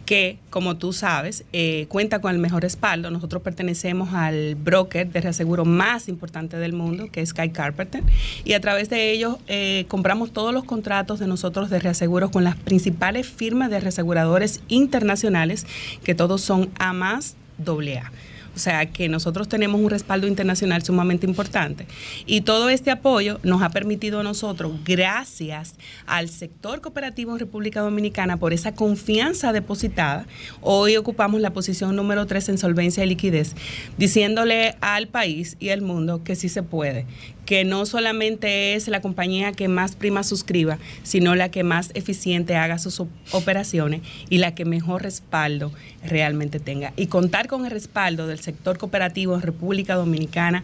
que 0.06 0.38
como 0.49 0.78
tú 0.78 0.93
sabes, 0.93 1.45
eh, 1.54 1.86
cuenta 1.89 2.20
con 2.20 2.32
el 2.32 2.39
mejor 2.39 2.64
respaldo. 2.64 3.10
Nosotros 3.12 3.41
pertenecemos 3.41 4.14
al 4.14 4.56
broker 4.56 5.10
de 5.12 5.22
reaseguro 5.22 5.66
más 5.66 6.08
importante 6.08 6.58
del 6.58 6.74
mundo, 6.74 7.10
que 7.12 7.22
es 7.22 7.30
Sky 7.30 7.49
Carpenter, 7.49 8.04
y 8.43 8.54
a 8.54 8.60
través 8.60 8.89
de 8.89 9.12
ellos 9.12 9.38
eh, 9.47 9.86
compramos 9.88 10.32
todos 10.32 10.54
los 10.54 10.64
contratos 10.64 11.20
de 11.20 11.28
nosotros 11.28 11.70
de 11.70 11.80
reaseguro 11.80 12.32
con 12.32 12.43
las 12.43 12.56
principales 12.56 13.28
firmas 13.28 13.70
de 13.70 13.80
reaseguradores 13.80 14.62
internacionales, 14.68 15.66
que 16.04 16.16
todos 16.16 16.41
son 16.41 16.70
A 16.80 16.93
más 16.93 17.36
AA. 17.66 18.12
O 18.56 18.60
sea 18.60 18.86
que 18.86 19.10
nosotros 19.10 19.49
tenemos 19.49 19.82
un 19.82 19.89
respaldo 19.89 20.28
internacional 20.28 20.84
sumamente 20.84 21.26
importante. 21.26 21.88
Y 22.26 22.41
todo 22.41 22.70
este 22.70 22.91
apoyo 22.91 23.39
nos 23.43 23.62
ha 23.62 23.70
permitido 23.70 24.20
a 24.20 24.24
nosotros, 24.24 24.74
gracias 24.84 25.76
al 26.06 26.30
sector 26.30 26.82
cooperativo 26.82 27.34
en 27.34 27.39
República 27.39 27.82
Dominicana, 27.82 28.38
por 28.38 28.54
esa 28.54 28.74
confianza 28.74 29.54
depositada, 29.54 30.28
hoy 30.62 30.97
ocupamos 30.97 31.41
la 31.41 31.54
posición 31.54 31.95
número 31.95 32.26
3 32.26 32.49
en 32.49 32.58
solvencia 32.58 33.04
y 33.04 33.08
liquidez, 33.08 33.56
diciéndole 33.97 34.76
al 34.82 35.08
país 35.08 35.58
y 35.60 35.70
al 35.70 35.82
mundo 35.82 36.24
que 36.24 36.36
sí 36.36 36.49
se 36.49 36.64
puede, 36.64 37.06
que 37.46 37.64
no 37.66 37.86
solamente 37.86 38.76
es 38.76 38.88
la 38.88 39.02
compañía 39.02 39.52
que 39.52 39.68
más 39.68 39.96
prima 39.96 40.24
suscriba, 40.24 40.78
sino 41.04 41.36
la 41.36 41.50
que 41.50 41.64
más 41.64 41.91
eficiente 41.94 42.56
haga 42.56 42.80
sus 42.80 43.02
operaciones 43.32 44.02
y 44.30 44.38
la 44.38 44.56
que 44.56 44.66
mejor 44.66 45.04
respaldo 45.04 45.72
realmente 46.04 46.60
tenga. 46.60 46.94
Y 46.96 47.08
contar 47.08 47.48
con 47.48 47.66
el 47.66 47.72
respaldo 47.72 48.28
del 48.28 48.39
sector 48.39 48.78
cooperativo 48.78 49.36
en 49.36 49.41
República 49.41 49.96
Dominicana 49.96 50.64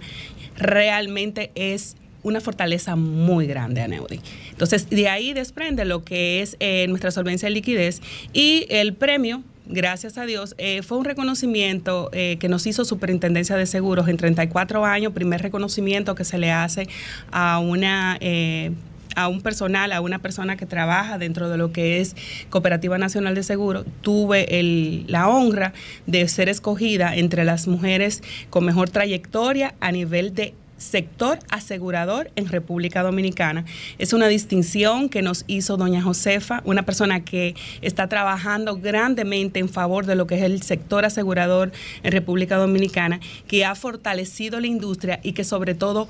realmente 0.58 1.52
es 1.56 1.96
una 2.22 2.42
fortaleza 2.42 2.96
muy 2.96 3.48
grande 3.48 3.82
a 3.82 3.88
Neudi. 3.88 4.20
Entonces, 4.52 4.90
de 4.90 5.08
ahí 5.08 5.34
desprende 5.34 5.86
lo 5.86 6.04
que 6.04 6.42
es 6.42 6.58
eh, 6.60 6.86
nuestra 6.90 7.12
solvencia 7.12 7.48
de 7.48 7.56
liquidez 7.56 8.02
y 8.34 8.66
el 8.70 8.94
premio 8.94 9.44
gracias 9.70 10.18
a 10.18 10.26
Dios, 10.26 10.56
eh, 10.58 10.82
fue 10.82 10.98
un 10.98 11.06
reconocimiento 11.06 12.10
eh, 12.12 12.38
que 12.40 12.50
nos 12.50 12.66
hizo 12.68 12.84
Superintendencia 12.84 13.56
de 13.56 13.66
Seguros 13.66 14.10
en 14.10 14.18
34 14.18 14.84
años, 14.86 15.14
primer 15.14 15.42
reconocimiento 15.42 16.16
que 16.16 16.26
se 16.26 16.38
le 16.38 16.52
hace 16.52 16.90
a 17.32 17.60
una... 17.60 18.18
Eh, 18.20 18.72
a 19.16 19.28
un 19.28 19.42
personal, 19.42 19.92
a 19.92 20.02
una 20.02 20.20
persona 20.20 20.56
que 20.56 20.68
trabaja 20.68 21.18
dentro 21.18 21.50
de 21.50 21.58
lo 21.58 21.74
que 21.74 22.00
es 22.00 22.16
Cooperativa 22.52 22.98
Nacional 23.00 23.34
de 23.34 23.42
Seguros, 23.42 23.86
tuve 24.02 24.60
el, 24.60 25.06
la 25.08 25.28
honra 25.28 25.74
de 26.06 26.26
ser 26.28 26.48
escogida 26.48 27.16
entre 27.16 27.44
las 27.44 27.68
mujeres 27.68 28.22
con 28.52 28.64
mejor 28.64 28.92
trayectoria 28.92 29.74
a 29.82 29.92
nivel 29.92 30.36
de 30.36 30.54
sector 30.80 31.40
asegurador 31.50 32.32
en 32.36 32.48
República 32.48 33.04
Dominicana. 33.04 33.66
Es 34.00 34.14
una 34.14 34.28
distinción 34.28 35.10
que 35.10 35.22
nos 35.22 35.44
hizo 35.48 35.78
doña 35.78 36.02
Josefa, 36.02 36.62
una 36.66 36.84
persona 36.84 37.24
que 37.24 37.56
está 37.82 38.08
trabajando 38.08 38.78
grandemente 38.78 39.60
en 39.60 39.70
favor 39.70 40.06
de 40.06 40.16
lo 40.16 40.26
que 40.26 40.36
es 40.36 40.44
el 40.44 40.62
sector 40.64 41.06
asegurador 41.06 41.72
en 42.04 42.12
República 42.12 42.58
Dominicana, 42.58 43.20
que 43.48 43.66
ha 43.66 43.76
fortalecido 43.76 44.60
la 44.60 44.68
industria 44.68 45.20
y 45.22 45.34
que 45.34 45.44
sobre 45.44 45.76
todo 45.76 46.08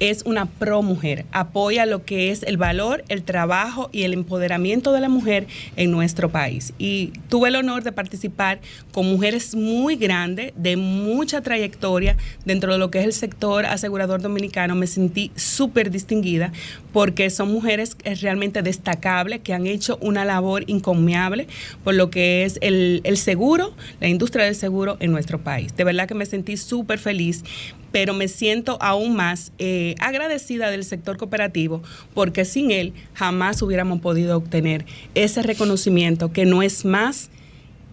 es 0.00 0.22
una 0.24 0.46
pro 0.46 0.82
mujer, 0.82 1.24
apoya 1.32 1.86
lo 1.86 2.04
que 2.04 2.30
es 2.30 2.42
el 2.42 2.56
valor, 2.56 3.04
el 3.08 3.22
trabajo 3.22 3.88
y 3.92 4.02
el 4.02 4.12
empoderamiento 4.12 4.92
de 4.92 5.00
la 5.00 5.08
mujer 5.08 5.46
en 5.76 5.90
nuestro 5.90 6.30
país. 6.30 6.72
Y 6.78 7.12
tuve 7.28 7.48
el 7.48 7.56
honor 7.56 7.84
de 7.84 7.92
participar 7.92 8.60
con 8.92 9.06
mujeres 9.06 9.54
muy 9.54 9.96
grandes, 9.96 10.52
de 10.56 10.76
mucha 10.76 11.40
trayectoria 11.40 12.16
dentro 12.44 12.72
de 12.72 12.78
lo 12.78 12.90
que 12.90 13.00
es 13.00 13.04
el 13.04 13.12
sector 13.12 13.66
asegurador 13.66 14.22
dominicano. 14.22 14.74
Me 14.74 14.86
sentí 14.86 15.30
súper 15.36 15.90
distinguida 15.90 16.52
porque 16.92 17.30
son 17.30 17.52
mujeres 17.52 17.96
realmente 18.20 18.62
destacables 18.62 19.40
que 19.40 19.54
han 19.54 19.66
hecho 19.66 19.98
una 20.00 20.24
labor 20.24 20.64
incomiable 20.66 21.46
por 21.84 21.94
lo 21.94 22.10
que 22.10 22.44
es 22.44 22.58
el, 22.60 23.00
el 23.04 23.16
seguro, 23.16 23.74
la 24.00 24.08
industria 24.08 24.44
del 24.44 24.54
seguro 24.54 24.96
en 25.00 25.12
nuestro 25.12 25.38
país. 25.38 25.76
De 25.76 25.84
verdad 25.84 26.08
que 26.08 26.14
me 26.14 26.26
sentí 26.26 26.56
súper 26.56 26.98
feliz 26.98 27.44
pero 27.92 28.14
me 28.14 28.26
siento 28.26 28.78
aún 28.80 29.14
más 29.14 29.52
eh, 29.58 29.81
agradecida 29.98 30.70
del 30.70 30.84
sector 30.84 31.16
cooperativo 31.16 31.82
porque 32.14 32.44
sin 32.44 32.70
él 32.70 32.92
jamás 33.14 33.62
hubiéramos 33.62 34.00
podido 34.00 34.36
obtener 34.36 34.84
ese 35.14 35.42
reconocimiento 35.42 36.32
que 36.32 36.44
no 36.44 36.62
es 36.62 36.84
más 36.84 37.30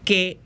que 0.06 0.38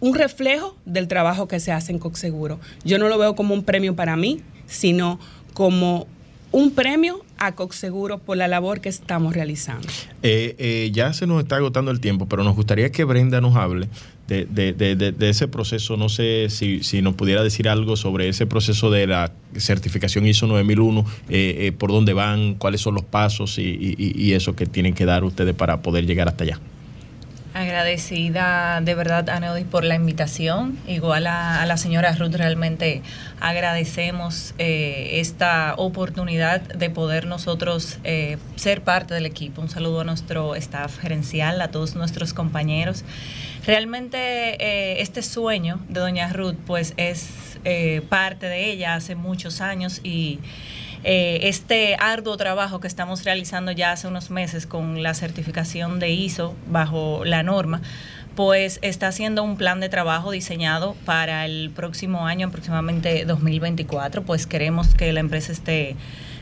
un 0.00 0.14
reflejo 0.14 0.76
del 0.86 1.08
trabajo 1.08 1.46
que 1.46 1.60
se 1.60 1.72
hace 1.72 1.92
en 1.92 1.98
Coxeguro. 1.98 2.58
Yo 2.84 2.98
no 2.98 3.08
lo 3.08 3.18
veo 3.18 3.34
como 3.34 3.54
un 3.54 3.64
premio 3.64 3.94
para 3.94 4.16
mí, 4.16 4.40
sino 4.66 5.20
como 5.52 6.06
un 6.52 6.72
premio 6.72 7.24
a 7.38 7.52
Coxeguro 7.52 8.18
por 8.18 8.36
la 8.36 8.48
labor 8.48 8.80
que 8.80 8.88
estamos 8.88 9.34
realizando. 9.34 9.86
Eh, 10.22 10.56
eh, 10.58 10.90
ya 10.92 11.12
se 11.12 11.26
nos 11.26 11.42
está 11.42 11.56
agotando 11.56 11.90
el 11.90 12.00
tiempo, 12.00 12.26
pero 12.26 12.44
nos 12.44 12.56
gustaría 12.56 12.90
que 12.90 13.04
Brenda 13.04 13.40
nos 13.40 13.56
hable 13.56 13.88
de, 14.30 15.28
ese 15.28 15.48
proceso. 15.48 15.96
No 15.96 16.08
sé 16.08 16.46
si, 16.48 16.82
si, 16.82 17.02
nos 17.02 17.14
pudiera 17.14 17.42
decir 17.42 17.68
algo 17.68 17.96
sobre 17.96 18.28
ese 18.28 18.46
proceso 18.46 18.90
de 18.90 19.06
la 19.06 19.32
certificación 19.56 20.26
ISO 20.26 20.46
9001, 20.46 21.04
eh, 21.28 21.56
eh, 21.58 21.72
por 21.72 21.90
dónde 21.90 22.12
van, 22.12 22.54
cuáles 22.54 22.80
son 22.80 22.94
los 22.94 23.04
pasos 23.04 23.58
y, 23.58 24.30
eso 24.30 24.54
que 24.54 24.66
tienen 24.66 24.94
que 24.94 25.04
dar 25.04 25.24
ustedes 25.24 25.54
para 25.54 25.82
poder 25.82 26.06
llegar 26.06 26.28
hasta 26.28 26.44
allá. 26.44 26.60
Agradecida 27.52 28.80
de 28.80 28.94
verdad 28.94 29.28
a 29.28 29.40
Neodis 29.40 29.66
por 29.66 29.82
la 29.82 29.96
invitación. 29.96 30.78
Igual 30.86 31.26
a, 31.26 31.66
la 31.66 31.76
señora 31.76 32.12
Ruth, 32.12 32.34
realmente 32.34 33.02
agradecemos 33.40 34.54
eh, 34.58 35.18
esta 35.18 35.74
oportunidad 35.76 36.60
de 36.60 36.90
poder 36.90 37.26
nosotros 37.26 37.98
ser 38.54 38.82
parte 38.82 39.14
del 39.14 39.26
equipo. 39.26 39.62
Un 39.62 39.68
saludo 39.68 40.02
a 40.02 40.04
nuestro 40.04 40.54
staff 40.54 41.00
gerencial, 41.00 41.60
a 41.60 41.72
todos 41.72 41.96
nuestros 41.96 42.34
compañeros. 42.34 43.04
Realmente 43.70 44.18
eh, 44.18 45.00
este 45.00 45.22
sueño 45.22 45.78
de 45.88 46.00
doña 46.00 46.32
Ruth 46.32 46.56
pues 46.66 46.92
es 46.96 47.56
eh, 47.62 48.02
parte 48.08 48.46
de 48.46 48.68
ella 48.68 48.96
hace 48.96 49.14
muchos 49.14 49.60
años 49.60 50.00
y 50.02 50.40
eh, 51.04 51.38
este 51.44 51.94
arduo 51.94 52.36
trabajo 52.36 52.80
que 52.80 52.88
estamos 52.88 53.22
realizando 53.22 53.70
ya 53.70 53.92
hace 53.92 54.08
unos 54.08 54.28
meses 54.28 54.66
con 54.66 55.04
la 55.04 55.14
certificación 55.14 56.00
de 56.00 56.10
ISO 56.10 56.56
bajo 56.66 57.24
la 57.24 57.44
norma, 57.44 57.80
pues 58.34 58.80
está 58.82 59.06
haciendo 59.06 59.44
un 59.44 59.56
plan 59.56 59.78
de 59.78 59.88
trabajo 59.88 60.32
diseñado 60.32 60.96
para 61.04 61.44
el 61.44 61.70
próximo 61.70 62.26
año, 62.26 62.48
aproximadamente 62.48 63.24
2024, 63.24 64.24
pues 64.24 64.48
queremos 64.48 64.96
que 64.96 65.12
la 65.12 65.20
empresa 65.20 65.52
esté 65.52 65.94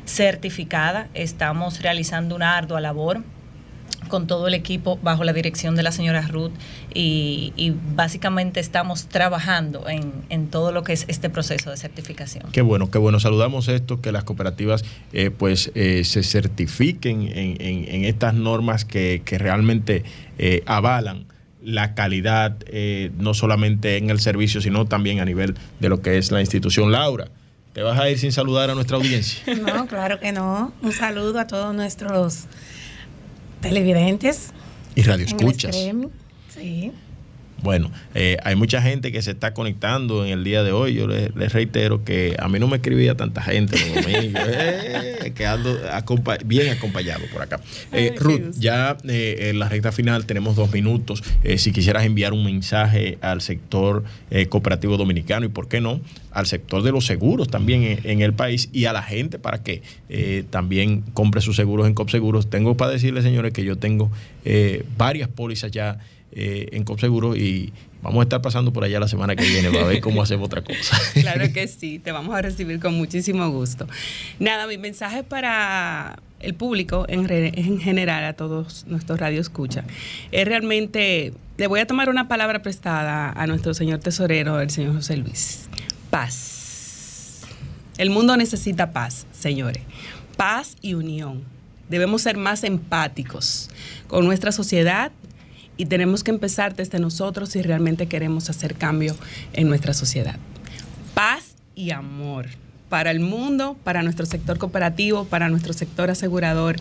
certificada, 0.06 1.08
estamos 1.12 1.82
realizando 1.82 2.34
una 2.34 2.56
ardua 2.56 2.80
labor 2.80 3.22
con 4.08 4.26
todo 4.26 4.48
el 4.48 4.54
equipo 4.54 4.98
bajo 5.02 5.24
la 5.24 5.32
dirección 5.32 5.76
de 5.76 5.82
la 5.82 5.92
señora 5.92 6.22
Ruth 6.22 6.52
y, 6.94 7.74
básicamente 7.94 8.60
estamos 8.60 9.06
trabajando 9.06 9.86
en, 9.88 10.48
todo 10.48 10.72
lo 10.72 10.82
que 10.82 10.92
es 10.92 11.04
este 11.08 11.30
proceso 11.30 11.70
de 11.70 11.76
certificación. 11.76 12.50
Qué 12.52 12.62
bueno, 12.62 12.90
qué 12.90 12.98
bueno. 12.98 13.20
Saludamos 13.20 13.68
esto, 13.68 14.00
que 14.00 14.12
las 14.12 14.24
cooperativas 14.24 14.84
eh, 15.12 15.30
pues 15.30 15.70
eh, 15.74 16.02
se 16.04 16.22
certifiquen 16.22 17.28
en, 17.34 18.04
estas 18.04 18.34
normas 18.34 18.84
que, 18.84 19.22
realmente 19.38 20.04
eh, 20.38 20.62
avalan 20.66 21.26
la 21.62 21.94
calidad 21.94 22.56
no 23.18 23.34
solamente 23.34 23.96
en 23.96 24.10
el 24.10 24.20
servicio, 24.20 24.60
sino 24.60 24.86
también 24.86 25.20
a 25.20 25.24
nivel 25.24 25.54
de 25.80 25.88
lo 25.88 26.00
que 26.00 26.18
es 26.18 26.30
la 26.30 26.40
institución. 26.40 26.90
Laura, 26.92 27.28
¿te 27.72 27.82
vas 27.82 27.98
a 27.98 28.08
ir 28.08 28.18
sin 28.18 28.32
saludar 28.32 28.70
a 28.70 28.74
nuestra 28.74 28.96
audiencia? 28.96 29.42
No, 29.56 29.86
claro 29.86 30.18
que 30.18 30.32
no. 30.32 30.72
Un 30.82 30.92
saludo 30.92 31.38
a 31.40 31.46
todos 31.46 31.74
nuestros 31.74 32.46
televidentes. 33.60 34.52
Y 34.94 35.02
radio 35.02 35.24
escuchas. 35.26 35.76
Sí. 35.76 36.92
Bueno, 37.62 37.90
eh, 38.14 38.36
hay 38.44 38.54
mucha 38.54 38.80
gente 38.80 39.10
que 39.10 39.20
se 39.20 39.32
está 39.32 39.52
conectando 39.52 40.24
en 40.24 40.32
el 40.32 40.44
día 40.44 40.62
de 40.62 40.72
hoy. 40.72 40.94
Yo 40.94 41.08
les, 41.08 41.52
reitero 41.52 42.04
que 42.04 42.36
a 42.38 42.48
mí 42.48 42.58
no 42.58 42.68
me 42.68 42.76
escribía 42.76 43.16
tanta 43.16 43.42
gente 43.42 43.76
los 43.78 44.04
domingos, 44.04 44.42
eh, 44.46 45.32
que 45.34 45.46
ando 45.46 45.76
bien 46.44 46.70
acompañado 46.70 47.24
por 47.32 47.42
acá. 47.42 47.60
Eh, 47.92 48.14
Ruth, 48.16 48.54
ya 48.58 48.96
en 49.04 49.58
la 49.58 49.68
recta 49.68 49.90
final 49.90 50.24
tenemos 50.26 50.54
dos 50.56 50.72
minutos. 50.72 51.22
si 51.56 51.72
quisieras 51.72 52.04
enviar 52.04 52.32
un 52.32 52.44
mensaje 52.44 53.18
al 53.20 53.40
sector 53.40 54.04
cooperativo 54.48 54.96
dominicano 54.96 55.46
y, 55.46 55.48
¿por 55.48 55.68
qué 55.68 55.80
no?, 55.80 56.00
al 56.30 56.46
sector 56.46 56.82
de 56.82 56.92
los 56.92 57.06
seguros 57.06 57.48
también 57.48 57.98
en, 58.04 58.20
el 58.20 58.32
país 58.32 58.68
y 58.72 58.84
a 58.84 58.92
la 58.92 59.02
gente 59.02 59.40
para 59.40 59.62
que 59.62 59.82
también 60.50 61.02
compre 61.12 61.40
sus 61.40 61.56
seguros 61.56 61.88
en 61.88 61.94
CopSeguros. 61.94 62.48
Tengo 62.48 62.76
para 62.76 62.92
decirles, 62.92 63.24
señores, 63.24 63.52
que 63.52 63.64
yo 63.64 63.76
tengo 63.76 64.10
varias 64.96 65.28
pólizas 65.28 65.72
ya 65.72 65.98
eh, 66.32 66.68
en 66.72 66.84
CopSeguro 66.84 67.36
y 67.36 67.72
vamos 68.02 68.20
a 68.20 68.22
estar 68.24 68.42
pasando 68.42 68.72
por 68.72 68.84
allá 68.84 69.00
la 69.00 69.08
semana 69.08 69.34
que 69.34 69.44
viene 69.44 69.70
para 69.70 69.86
ver 69.86 70.00
cómo 70.00 70.22
hacemos 70.22 70.46
otra 70.46 70.62
cosa. 70.62 70.98
Claro 71.14 71.52
que 71.52 71.66
sí, 71.68 71.98
te 71.98 72.12
vamos 72.12 72.34
a 72.36 72.42
recibir 72.42 72.80
con 72.80 72.94
muchísimo 72.94 73.48
gusto. 73.50 73.88
Nada, 74.38 74.66
mi 74.66 74.78
mensaje 74.78 75.22
para 75.22 76.20
el 76.40 76.54
público 76.54 77.06
en, 77.08 77.28
en 77.30 77.80
general, 77.80 78.24
a 78.24 78.34
todos 78.34 78.84
nuestros 78.86 79.18
radio 79.18 79.40
escucha, 79.40 79.84
es 80.30 80.46
realmente, 80.46 81.32
le 81.56 81.66
voy 81.66 81.80
a 81.80 81.86
tomar 81.86 82.08
una 82.08 82.28
palabra 82.28 82.62
prestada 82.62 83.30
a 83.32 83.46
nuestro 83.46 83.74
señor 83.74 84.00
tesorero, 84.00 84.60
el 84.60 84.70
señor 84.70 84.94
José 84.94 85.16
Luis. 85.16 85.68
Paz. 86.10 87.40
El 87.96 88.10
mundo 88.10 88.36
necesita 88.36 88.92
paz, 88.92 89.26
señores. 89.32 89.82
Paz 90.36 90.76
y 90.80 90.94
unión. 90.94 91.42
Debemos 91.88 92.22
ser 92.22 92.36
más 92.36 92.64
empáticos 92.64 93.70
con 94.06 94.24
nuestra 94.24 94.52
sociedad 94.52 95.10
y 95.78 95.86
tenemos 95.86 96.22
que 96.22 96.30
empezar 96.30 96.76
desde 96.76 96.98
nosotros 96.98 97.48
si 97.48 97.62
realmente 97.62 98.06
queremos 98.06 98.50
hacer 98.50 98.74
cambio 98.74 99.16
en 99.54 99.68
nuestra 99.68 99.94
sociedad. 99.94 100.36
Paz 101.14 101.54
y 101.74 101.92
amor 101.92 102.48
para 102.90 103.10
el 103.10 103.20
mundo, 103.20 103.76
para 103.84 104.02
nuestro 104.02 104.26
sector 104.26 104.58
cooperativo, 104.58 105.24
para 105.24 105.48
nuestro 105.48 105.72
sector 105.72 106.10
asegurador. 106.10 106.76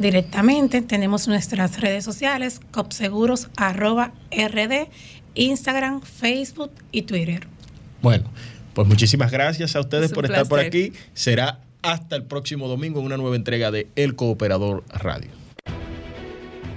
directamente. 0.00 0.82
Tenemos 0.82 1.28
nuestras 1.28 1.80
redes 1.80 2.04
sociales, 2.04 2.60
copseguros.rd, 2.72 4.88
Instagram, 5.36 6.02
Facebook 6.02 6.72
y 6.90 7.02
Twitter. 7.02 7.46
Bueno, 8.02 8.24
pues 8.74 8.88
muchísimas 8.88 9.30
gracias 9.30 9.76
a 9.76 9.80
ustedes 9.80 10.12
por 10.12 10.24
estar 10.24 10.48
por 10.48 10.58
aquí. 10.58 10.92
Será 11.14 11.60
hasta 11.82 12.16
el 12.16 12.24
próximo 12.24 12.66
domingo 12.66 12.98
en 12.98 13.06
una 13.06 13.16
nueva 13.16 13.36
entrega 13.36 13.70
de 13.70 13.86
El 13.94 14.16
Cooperador 14.16 14.82
Radio. 14.88 15.30